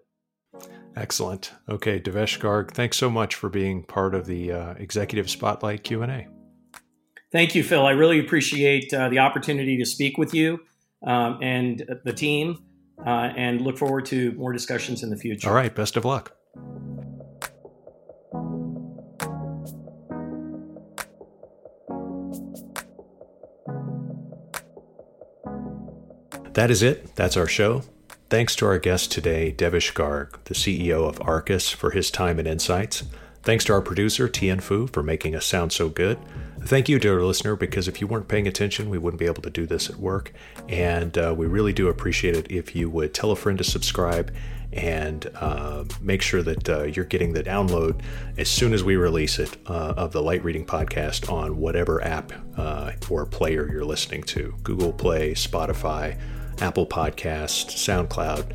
Excellent. 0.94 1.52
Okay 1.68 1.98
devesh 1.98 2.38
garg 2.38 2.70
thanks 2.72 2.96
so 2.96 3.10
much 3.10 3.34
for 3.34 3.48
being 3.48 3.82
part 3.82 4.14
of 4.14 4.26
the 4.26 4.52
uh, 4.52 4.74
executive 4.74 5.30
spotlight 5.30 5.82
q&a 5.84 6.28
thank 7.32 7.54
you 7.54 7.62
phil. 7.64 7.86
I 7.86 7.92
really 7.92 8.20
appreciate 8.20 8.92
uh, 8.92 9.08
the 9.08 9.20
opportunity 9.20 9.78
to 9.78 9.86
speak 9.86 10.18
with 10.18 10.34
you 10.34 10.60
um, 11.06 11.38
and 11.40 11.82
the 12.04 12.12
team 12.12 12.62
uh, 13.06 13.32
and 13.36 13.60
look 13.62 13.78
forward 13.78 14.04
to 14.06 14.32
more 14.32 14.52
discussions 14.52 15.02
in 15.02 15.10
the 15.10 15.16
future. 15.16 15.48
All 15.48 15.54
right 15.54 15.74
best 15.74 15.96
of 15.96 16.04
luck 16.04 16.36
That 26.60 26.70
is 26.70 26.82
it. 26.82 27.16
That's 27.16 27.38
our 27.38 27.46
show. 27.46 27.84
Thanks 28.28 28.54
to 28.56 28.66
our 28.66 28.78
guest 28.78 29.10
today, 29.10 29.50
Devesh 29.50 29.94
Garg, 29.94 30.44
the 30.44 30.52
CEO 30.52 31.08
of 31.08 31.18
Arrcus, 31.20 31.72
for 31.72 31.92
his 31.92 32.10
time 32.10 32.38
and 32.38 32.46
insights. 32.46 33.02
Thanks 33.42 33.64
to 33.64 33.72
our 33.72 33.80
producer, 33.80 34.28
Tian 34.28 34.60
Fu, 34.60 34.86
for 34.86 35.02
making 35.02 35.34
us 35.34 35.46
sound 35.46 35.72
so 35.72 35.88
good. 35.88 36.18
Thank 36.60 36.90
you, 36.90 36.98
dear 36.98 37.24
listener, 37.24 37.56
because 37.56 37.88
if 37.88 38.02
you 38.02 38.06
weren't 38.06 38.28
paying 38.28 38.46
attention, 38.46 38.90
we 38.90 38.98
wouldn't 38.98 39.18
be 39.18 39.24
able 39.24 39.40
to 39.40 39.48
do 39.48 39.64
this 39.64 39.88
at 39.88 39.96
work. 39.96 40.34
And 40.68 41.16
uh, 41.16 41.34
we 41.34 41.46
really 41.46 41.72
do 41.72 41.88
appreciate 41.88 42.36
it 42.36 42.52
if 42.52 42.76
you 42.76 42.90
would 42.90 43.14
tell 43.14 43.30
a 43.30 43.36
friend 43.36 43.56
to 43.56 43.64
subscribe 43.64 44.30
and 44.70 45.30
uh, 45.36 45.84
make 46.02 46.20
sure 46.20 46.42
that 46.42 46.68
uh, 46.68 46.82
you're 46.82 47.06
getting 47.06 47.32
the 47.32 47.42
download 47.42 48.02
as 48.36 48.50
soon 48.50 48.74
as 48.74 48.84
we 48.84 48.96
release 48.96 49.38
it 49.38 49.56
uh, 49.66 49.94
of 49.96 50.12
the 50.12 50.20
Light 50.20 50.44
Reading 50.44 50.66
Podcast 50.66 51.32
on 51.32 51.56
whatever 51.56 52.04
app 52.04 52.34
uh, 52.58 52.92
or 53.08 53.24
player 53.24 53.66
you're 53.72 53.82
listening 53.82 54.22
to 54.24 54.54
Google 54.62 54.92
Play, 54.92 55.32
Spotify, 55.32 56.20
Apple 56.60 56.86
Podcast, 56.86 57.70
SoundCloud, 57.76 58.54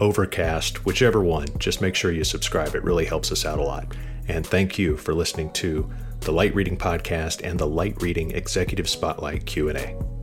Overcast, 0.00 0.84
whichever 0.84 1.20
one. 1.20 1.46
Just 1.58 1.80
make 1.80 1.94
sure 1.94 2.10
you 2.12 2.24
subscribe. 2.24 2.74
It 2.74 2.84
really 2.84 3.04
helps 3.04 3.30
us 3.30 3.44
out 3.44 3.58
a 3.58 3.62
lot. 3.62 3.94
And 4.28 4.46
thank 4.46 4.78
you 4.78 4.96
for 4.96 5.14
listening 5.14 5.52
to 5.52 5.90
the 6.20 6.32
Light 6.32 6.54
Reading 6.54 6.76
Podcast 6.76 7.42
and 7.44 7.58
the 7.58 7.66
Light 7.66 8.00
Reading 8.00 8.30
Executive 8.32 8.88
Spotlight 8.88 9.46
Q&A. 9.46 10.13